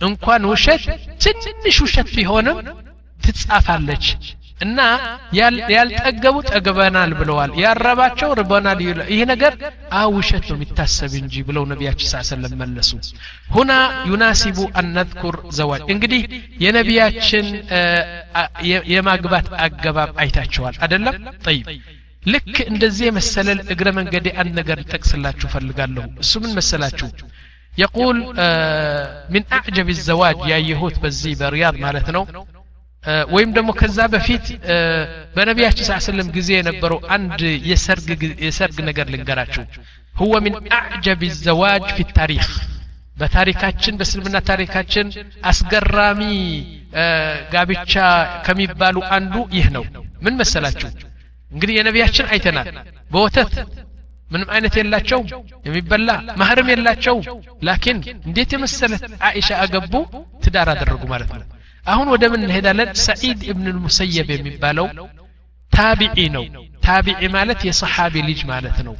[0.00, 0.82] እንኳን ውሸት
[1.22, 2.58] ትንሽ ውሸት ቢሆንም
[3.24, 4.04] ትጻፋለች
[4.65, 4.79] እና
[5.73, 8.79] ያልጠገቡት ጠግበናል ብለዋል ያረባቸው ርበናል
[9.13, 9.53] ይህ ነገር
[9.99, 12.91] አ ውሸት ነው የሚታሰብ እንጂ ብለው ነቢያችን ሳ ሰለም መለሱ
[13.55, 13.71] ሁና
[14.11, 16.23] ዩናሲቡ አነዝኩር ዘዋጅ እንግዲህ
[16.65, 17.47] የነቢያችን
[18.93, 21.67] የማግባት አገባብ አይታችኋል አደለም ጠይብ
[22.25, 27.09] ልክ እንደዚህ የመሰለ እግረ መንገዴ አንድ ነገር ልጠቅስላችሁ ፈልጋለሁ እሱ ምን መሰላችሁ
[27.73, 28.17] يقول
[29.33, 32.21] من أعجب الزواج يا يهود بزي برياض مالتنا
[33.33, 34.45] ወይም ደግሞ ከዛ በፊት
[35.35, 37.39] በነቢያችን ስ ስለም ጊዜ የነበሩ አንድ
[38.45, 39.63] የሰርግ ነገር ልንገራችሁ
[40.15, 42.45] ሁወ ሚን አዕጀብ ዘዋጅ ፊ ታሪክ
[43.17, 45.07] በታሪካችን በእስልምና ታሪካችን
[45.51, 46.21] አስገራሚ
[47.53, 47.93] ጋብቻ
[48.45, 49.83] ከሚባሉ አንዱ ይህ ነው
[50.25, 50.89] ምን መሰላችሁ
[51.51, 52.67] እንግዲህ የነቢያችን አይተናል
[53.11, 53.53] በወተት
[54.29, 55.21] ምንም አይነት የላቸው
[55.67, 56.09] የሚበላ
[56.41, 57.15] ማህርም የላቸው
[57.67, 59.93] ላኪን እንዴት የመሰለት አኢሻ አገቡ
[60.43, 61.45] ትዳር አደረጉ ማለት ነው
[61.88, 64.86] አሁን ወደ ምን እንሄዳለን ሰዒድ እብን ልሙሰየብ የሚባለው
[65.72, 66.44] ታቢዒ ነው
[66.86, 68.96] ታቢዒ ማለት የሰሓቢ ልጅ ማለት ነው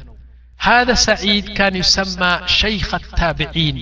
[0.59, 3.77] هذا سعيد كان يسمى شيخ التابعين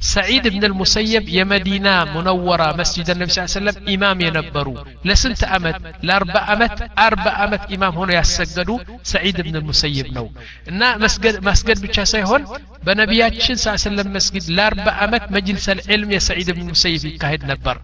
[0.00, 4.78] سعيد بن المسيب يمدينة منورة مسجد النبي صلى الله عليه وسلم إمام ينبروا.
[5.04, 8.78] لسنت أمت لأربع أمت أربع أمت إمام هنا يسجدوا.
[9.02, 10.32] سعيد بن المسيب نو
[10.68, 12.44] إن مسجد مسجد بتشاسي هون
[12.84, 17.44] بنبيات صلى الله عليه وسلم مسجد لأربع أمت مجلس العلم يا سعيد بن المسيب يكاهد
[17.44, 17.80] نبر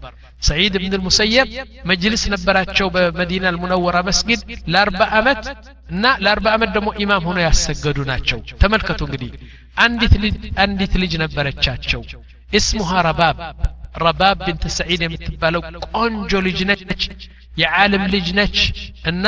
[0.48, 1.48] سعيد بن المسيب
[1.90, 4.40] مجلس نبراتشو بمدينة المنورة مسجد
[4.72, 5.44] لأربع أمت
[5.92, 9.30] እና ለአርባ ዓመት ደግሞ ኢማም ሆነው ያሰገዱ ናቸው ተመልከቱ እንግዲህ
[10.64, 12.00] አንዲት ልጅ ነበረቻቸው
[12.58, 13.36] እስሙሃ ረባብ
[14.04, 15.62] ረባብ ብንት ሰዒድ የምትባለው
[15.96, 17.02] ቆንጆ ልጅ ነች
[17.62, 18.58] የዓለም ልጅ ነች
[19.10, 19.26] እና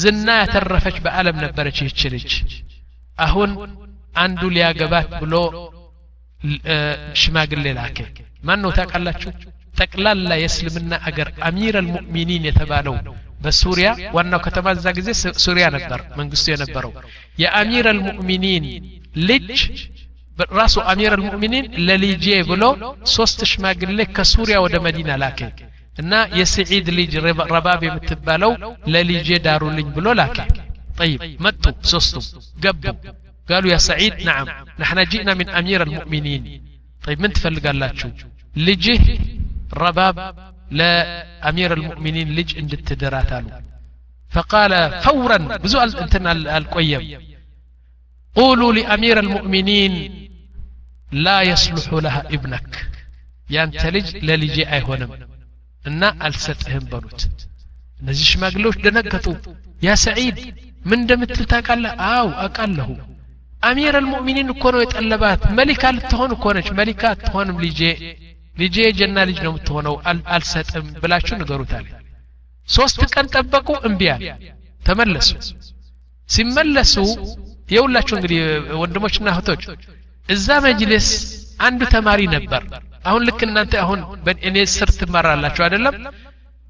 [0.00, 2.30] ዝና ያተረፈች በዓለም ነበረች ይህች ልጅ
[3.26, 3.50] አሁን
[4.24, 5.34] አንዱ ሊያገባት ብሎ
[7.22, 7.98] ሽማግሌ ላከ
[8.48, 9.30] ማን ነው ታውቃላችሁ
[9.79, 12.95] تقلال لا يسلم لنا أجر أمير المؤمنين يتبالو
[13.43, 15.13] بسوريا وأنه كتما زاقزي
[15.45, 16.91] سوريا نبر من قصية نبرو
[17.43, 18.63] يا أمير المؤمنين
[19.15, 19.51] لج
[20.59, 22.69] راسو أمير المؤمنين للي لليجي بلو
[23.15, 25.49] سوستش ما قل لك سوريا ودى مدينة لكن
[25.99, 27.13] إن يسعيد ليج
[27.55, 28.51] ربابي متبالو
[28.93, 30.45] لليجي دارو لج بلو لكن
[30.99, 32.19] طيب متو سوستو
[32.63, 32.91] قبو
[33.49, 34.47] قالوا يا سعيد نعم
[34.81, 36.43] نحن جئنا من أمير المؤمنين
[37.05, 37.89] طيب من تفلق الله
[38.67, 38.99] لجه
[39.74, 40.16] رباب
[40.70, 43.30] لأمير المؤمنين لج عند التدرات
[44.32, 44.72] فقال
[45.04, 47.02] فورا بزو انتنا القيم
[48.34, 49.92] قولوا لأمير المؤمنين
[51.26, 52.70] لا يصلح لها ابنك
[53.54, 55.10] ያንተ ልጅ ለልጄ አይሆንም
[55.84, 57.20] እና አልሰጥህም በሉት
[58.00, 59.26] እነዚህ ሽማግሌዎች ደነገጡ
[59.86, 60.38] ያ ሰዒድ
[60.88, 62.88] ምን እንደምትል ታውቃለህ አው አውቃለሁ
[63.68, 67.80] አሚር አልሙእሚኒን እኮ ነው የጠለባት መሊካ ልትሆን እኮ ነች መሊካ አትሆንም ልጄ
[68.56, 69.94] ልጄ የጀና ልጅ ነው የምትሆነው
[70.34, 71.86] አልሰጥም ብላችሁ ንገሩታል
[72.68, 74.24] ሶስት ቀን ጠበቁ እምቢ አለ
[74.82, 75.30] ተመለሱ
[76.28, 76.94] ሲመለሱ
[77.74, 78.40] የሁላችሁ እንግዲህ
[78.80, 79.62] ወንድሞችና እህቶች
[80.28, 81.08] እዛ መጅልስ
[81.66, 82.62] አንዱ ተማሪ ነበር
[83.08, 84.00] አሁን ልክ እናንተ አሁን
[84.48, 85.96] እኔ ስር ትማራላችሁ አይደለም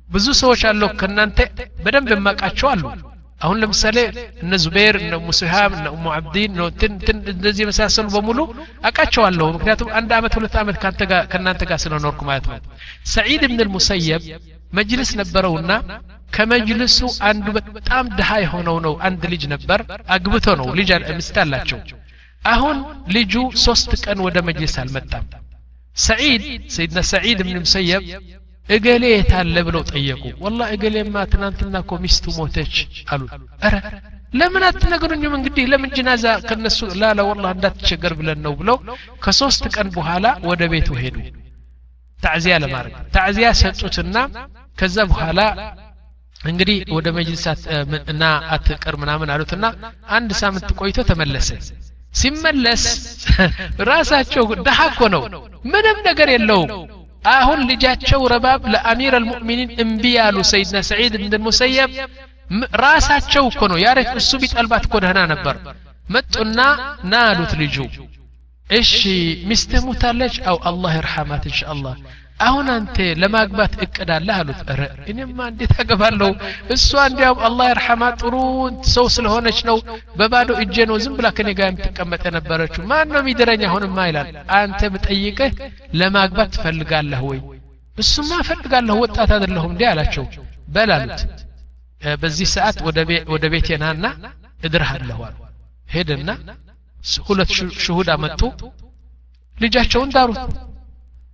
[0.08, 1.38] ብዙ ሰዎች አለው ከእናንተ
[1.84, 2.82] በደንብ የማውቃቸው አሉ
[3.40, 3.96] አሁን ለምሳሌ
[4.42, 6.52] እነ ዙቤር እነ ሙስሃም እነ ኡሙ አብዲን
[7.32, 8.38] እንደዚህ የመሳሰሉ በሙሉ
[8.88, 10.76] አውቃቸዋለሁ ምክንያቱም አንድ አመት ሁለት አመት
[11.32, 12.56] ከእናንተ ጋር ስለኖርኩ ማለት ነው
[13.14, 14.22] ሰዒድ ብን ልሙሰየብ
[14.78, 15.72] መጅልስ ነበረውና
[16.36, 19.80] ከመጅልሱ አንዱ በጣም ድሃ የሆነው ነው አንድ ልጅ ነበር
[20.16, 21.80] አግብቶ ነው ልጅ ሚስት አላቸው
[22.44, 22.78] አሁን
[23.16, 23.34] ልጁ
[23.66, 25.24] ሶስት ቀን ወደ መጅልስ አልመጣም
[25.96, 26.42] ሰዒድ
[26.74, 28.02] ሰይድና ሰዒድ ብን ሙሰየብ
[28.71, 32.75] እገሌ የታለ ብለው ጠየቁ። ወላ እገሌማ ትናንትና እኮ ሚስቱ ሞተች
[33.11, 33.21] አሉ።
[33.65, 33.75] አረ
[34.33, 35.33] ለምን አትነግሩኝም?
[35.37, 38.77] እንግዲህ ለምን ጅናዛ ከነሱ ላላ ወላ እንዳትቸገር ብለን ነው ብለው
[39.23, 41.17] ከሶስት ቀን በኋላ ወደ ቤቱ ሄዱ።
[42.19, 44.17] ታዕዚያ ለማድረግ ታዕዚያ ሰጡትና
[44.77, 45.39] ከዛ በኋላ
[46.41, 47.61] እንግዲህ ወደ መጅልሳት
[48.11, 49.65] እና አትቀር ምናምን አሉትና
[50.11, 51.49] አንድ ሳምንት ቆይቶ ተመለሰ።
[52.13, 52.83] ሲመለስ
[53.89, 55.21] ራሳቸው ድሃ እኮ ነው።
[55.65, 56.71] ምንም ነገር የለውም
[57.30, 61.90] አሁን ልጃቸው ረባብ ለአሚር አልሙእሚኒን እምቢ ያሉ ሰይድና ሰዒድ ብን ሙሰየብ
[62.82, 65.56] ራሳቸው እኮ ነው ያሬት እሱ ቢጠልባት እኮ ደህና ነበር
[66.06, 66.58] መጡና
[67.10, 67.76] ና አሉት ልጁ
[68.70, 68.92] እሺ
[69.48, 71.96] ሚስትህ ሙታለች አው አላህ ይርሐማት እንሻአላህ
[72.40, 76.28] አሁን አንተ ለማግባት እቅድ አለህ አሉት ረ እኔማ እንዴት አገባለሁ
[76.74, 78.34] እሷ እንዲያውም አላህ ይርሐማ ጥሩ
[78.94, 79.78] ሰው ስለሆነች ነው
[80.18, 84.28] በባዶ እጄ ነው ዝም ብላ ከኔ ጋር የምትቀመጥ የነበረችው ማን ነው የሚድረኝ አሁንማ ይላል
[84.58, 85.54] አንተ ብጠይቅህ
[86.00, 87.40] ለማግባት ትፈልጋለህ ወይ
[87.96, 90.26] እሱማ እፈልጋለሁ ወጣት አይደለሁም እንዲህ አላቸው
[90.68, 91.22] በል አሉት
[92.22, 92.78] በዚህ ሰዓት
[93.32, 94.06] ወደ ቤቴ ናና
[94.66, 95.36] እድርሃለሁ አሉ
[95.88, 96.30] ሄደና
[97.28, 97.50] ሁለት
[97.82, 98.40] ሽሁድ አመጡ
[99.56, 100.40] ልጃቸውን ዳሩት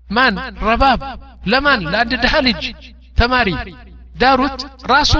[0.08, 0.34] ማን
[0.68, 1.00] ረባብ
[1.52, 2.62] ለማን ለአንድ ድሃ ልጅ
[3.16, 3.48] ተማሪ
[4.14, 4.60] ዳሩት
[4.92, 5.12] ራሱ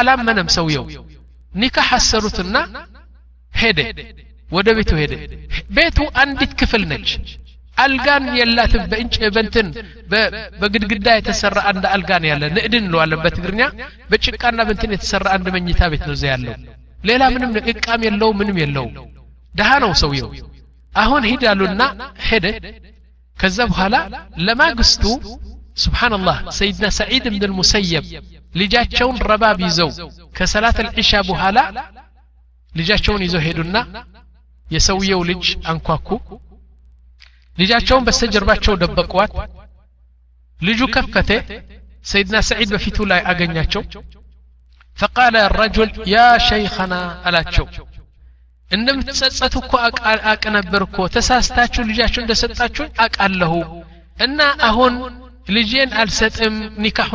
[0.00, 0.86] አላመነም ሰውየው
[1.52, 2.56] ኒካህ አሰሩትና
[3.52, 3.80] ሄደ
[4.48, 5.12] ወደ ቤቱ ሄደ
[5.76, 7.08] ቤቱ አንዲት ክፍል ነች
[7.76, 9.68] አልጋን የላትም በእንጭ በንትን
[10.60, 13.62] በግድግዳ የተሰራ አንድ አልጋን ያለ ንዕድን እንለዋለን በትግርኛ
[14.10, 16.54] በጭቃና በንትን የተሰራ አንድ መኝታ ቤት ነው እዛ ያለው
[17.10, 18.86] ሌላ ምንም እቃም የለው ምንም የለው
[19.54, 20.28] ድሃ ነው ሰውየው
[20.92, 21.82] አሁን ሂድ አሉና
[22.28, 22.46] ሄደ
[23.38, 23.96] ከዛ በኋላ
[24.46, 25.04] ለማግስቱ
[25.84, 28.04] ስብሓንላህ ሰይድና ሰዒድ ብን ልሙሰየብ
[28.60, 29.90] ልጃቸውን ረባብ ይዘው
[30.38, 31.58] ከሰላት ልዕሻ በኋላ
[32.72, 33.76] ልጃቸውን ይዘው ሄዱና
[34.66, 36.08] የሰውየው ልጅ አንኳኩ
[37.58, 39.32] ልጃቸውን በስተጀርባቸው ደበቋት
[40.60, 41.30] ልጁ ከፈተ
[42.10, 43.84] ሰይድና ሰዒድ በፊቱ ላይ አገኛቸው
[44.98, 47.64] فقال الرجل يا شيخنا ألاتشو
[48.70, 49.72] እንደምትጸጸቱ እኮ
[50.30, 53.54] አቅ ነበር እኮ ተሳስታችሁ ልጃችሁ እንደሰጣችሁን አቃለሁ
[54.18, 54.94] እና አሁን
[55.48, 56.54] ልጄን አልሰጥም
[56.84, 57.12] ኒካሑ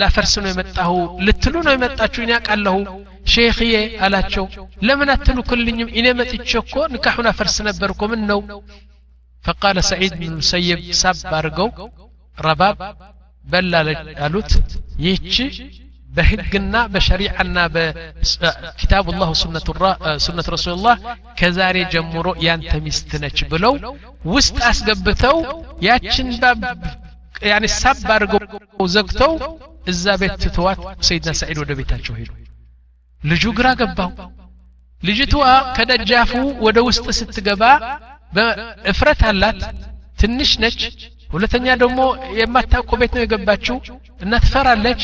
[0.00, 0.92] ላፈርስ ነው የመጣሁ
[1.26, 2.76] ልትሉ ነው የመጣችሁ እኔ አውቃለሁ
[3.34, 3.74] ሼክዬ
[4.06, 4.44] አላቸው
[4.88, 8.40] ለምን አትልኩልኝም እኔ መጥቼ እኮ ኒካሑን አፈርስ ነበር እኮ ምን ነው
[9.44, 11.68] ፈቃለ ሰዒድ ብን ሙሰይብ ሳብ አድርገው
[12.38, 12.78] ረባብ
[13.44, 13.74] በላ
[14.26, 14.52] አሉት
[15.04, 15.34] ይህቺ
[16.10, 19.30] በህግና በሸሪዓና በኪታብ ላህ
[20.24, 20.96] ሱነት ረሱልላህ
[21.38, 23.74] ከዛሬ ጀምሮ ያንተ ሚስት ነች ብለው
[24.34, 25.36] ውስጥ አስገብተው
[25.86, 26.62] ያችን ባብ
[27.48, 28.40] ያኔ ሳብ አድርገው
[28.94, 29.32] ዘግተው
[29.92, 30.78] እዛ ቤት ትተዋት
[31.08, 32.30] ሰይድና ሰዒድ ወደ ቤታቸው ሄዱ
[33.22, 34.10] ልጁ ግራ ገባው
[35.02, 35.34] ልጅቷ
[35.76, 36.32] ከደጃፉ
[36.66, 37.62] ወደ ውስጥ ስትገባ
[38.92, 39.60] እፍረት አላት
[40.20, 40.80] ትንሽ ነች
[41.30, 42.00] ሁለተኛ ደግሞ
[42.38, 43.76] የማታውቀው ቤት ነው የገባችው
[44.20, 45.02] እና ትፈራለች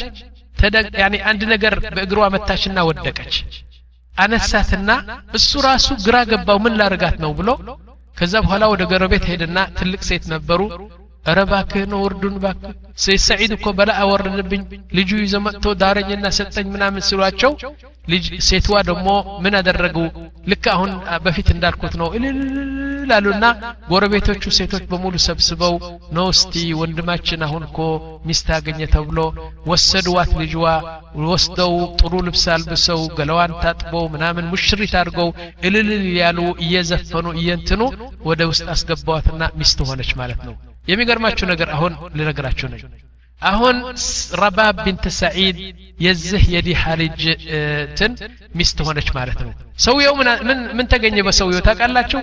[1.02, 3.34] ያኔ አንድ ነገር በእግሯ መታችና ወደቀች
[4.14, 4.90] አነሳትና
[5.38, 7.50] እሱ ራሱ ግራ ገባው ምን ላርጋት ነው ብሎ
[8.16, 10.60] ከዛ በኋላ ወደ ጎረቤት ሄድና ትልቅ ሴት ነበሩ
[11.26, 12.72] እረ ባክህ ነው ወርዱን ባክህ
[13.04, 14.62] ሴት ሰዒድ እኮ በላ አወረድብኝ
[14.98, 17.52] ልጁ ይዞ መጥቶ ዳረኝና ሰጠኝ ምናምን ሲሏቸው
[18.08, 19.08] ልጅ ሴትዋ ደግሞ
[19.44, 19.98] ምን አደረጉ
[20.52, 20.92] ልክ አሁን
[21.26, 22.40] በፊት እንዳልኩት ነው እልል
[23.15, 23.45] አሉና
[23.89, 25.75] ጎረቤቶቹ ሴቶች በሙሉ ሰብስበው
[26.27, 27.77] እስቲ ወንድማችን አሁን እኮ
[28.27, 29.19] ሚስት አገኘ ተብሎ
[29.69, 30.65] ወሰድዋት ልጅዋ
[31.25, 35.29] ወስደው ጥሩ ልብስ አልብሰው ገለዋን ታጥበው ምናምን ሙሽሪት አድርገው
[35.67, 35.89] እልል
[36.19, 37.81] ያሉ እየዘፈኑ እየንትኑ
[38.29, 40.55] ወደ ውስጥ አስገባዋትና ሚስት ሆነች ማለት ነው.
[40.87, 42.83] የሚገርማችሁ ነገር አሁን ልነግራችሁ ነኝ
[43.41, 43.75] አሁን
[44.41, 45.57] ረባብ ቢንት ሰዒድ
[46.05, 47.21] የዚህ የዲሃ ልጅ
[47.81, 48.13] እንትን
[48.59, 49.51] ሚስት ሆነች ማለት ነው።
[49.85, 50.13] ሰውየው
[50.77, 52.21] ምን ተገኘ በሰውየው ታውቃላችሁ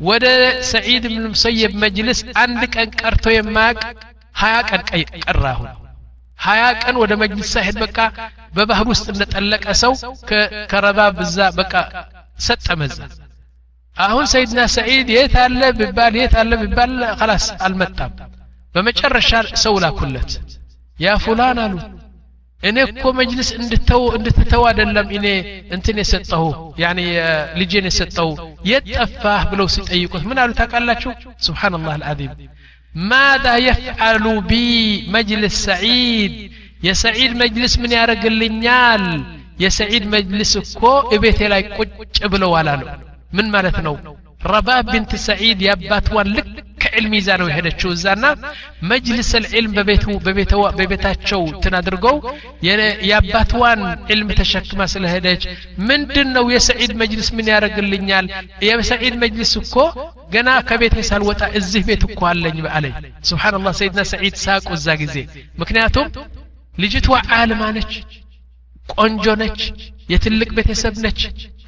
[0.00, 3.96] ودا سعيد بن المسيب مجلس عندك أن كرتو يماك
[4.34, 5.68] حياك أن كراهون
[6.40, 8.12] هاياك أن ودا مجلس سهد بكا
[8.54, 9.92] ببه مستنة ألك أسو
[10.70, 13.08] كرباب الزا بكا ستة مزا
[13.98, 18.30] أهون سيدنا سعيد يتعلى ببال يتعلى ببال خلاص المتاب
[18.74, 20.40] بمجر الشارع سولا كلت
[21.00, 21.80] يا فلان ألو
[22.61, 25.27] እኔ እኮ መጅልስ እንድተው እንድትተው አይደለም እኔ
[25.75, 26.43] እንትን የሰጠሁ
[26.81, 26.99] ያኔ
[27.59, 28.29] ልጄን የሰጠው
[28.69, 31.11] የት ጠፋህ ብለው ሲጠይቁት ምን አሉ ታውቃላችሁ
[31.47, 32.33] ስብሓንላህ አልዓዚም
[33.09, 34.53] ማዛ የፍዓሉ ቢ
[35.15, 36.35] መጅልስ ሰዒድ
[36.87, 39.05] የሰዒድ መጅልስ ምን ያደርግልኛል
[39.63, 40.81] የሰዒድ መጅልስ እኮ
[41.15, 42.83] እቤቴ ላይ ቁጭ ብለዋል አሉ
[43.37, 43.95] ምን ማለት ነው
[44.45, 48.25] ረባብ ቢንት ሰዒድ የአባትዋን ልክ ከዕልም ይዛ ነው የሄደችው እዛና
[48.91, 49.71] መጅልስ ልዕልም
[50.77, 52.15] በቤታቸው ትን አድርገው
[53.09, 53.81] የአባትዋን
[54.13, 55.43] ዕልም ተሸክማ ስለሄደች
[55.89, 58.27] ምንድን ነው የሰዒድ መጅልስ ምን ያደርግልኛል
[58.67, 59.75] የሰዒድ መጅልስ እኮ
[60.33, 62.95] ገና ከቤቴ ሳልወጣ እዚህ ቤት እኮ አለኝ አለኝ
[63.29, 65.15] ስብሓንላህ ሰይድና ሰዒድ ሳቁ እዛ ጊዜ
[65.61, 66.07] ምክንያቱም
[66.75, 67.93] ልጅቷ አልማ ነች
[68.93, 69.61] ቆንጆ ነች
[70.11, 71.21] የትልቅ ቤተሰብ ነች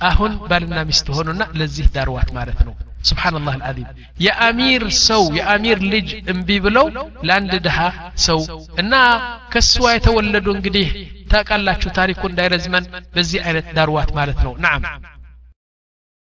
[0.09, 2.73] አሁን ባልና ሚስት ሆኑና ለዚህ ዳርዋት ማለት ነው
[3.09, 3.87] ስብሓንላህ አልዓዚም
[4.19, 6.87] የአሚር ሰው የአሚር ልጅ እምቢ ብለው
[7.27, 7.77] ለአንድ ድሃ
[8.25, 8.39] ሰው
[8.81, 8.93] እና
[9.53, 10.89] ከስዋ የተወለዱ እንግዲህ
[11.31, 14.83] ታውቃላችሁ ታሪኩ እንዳይረዝመን በዚህ አይነት ዳርዋት ማለት ነው ናም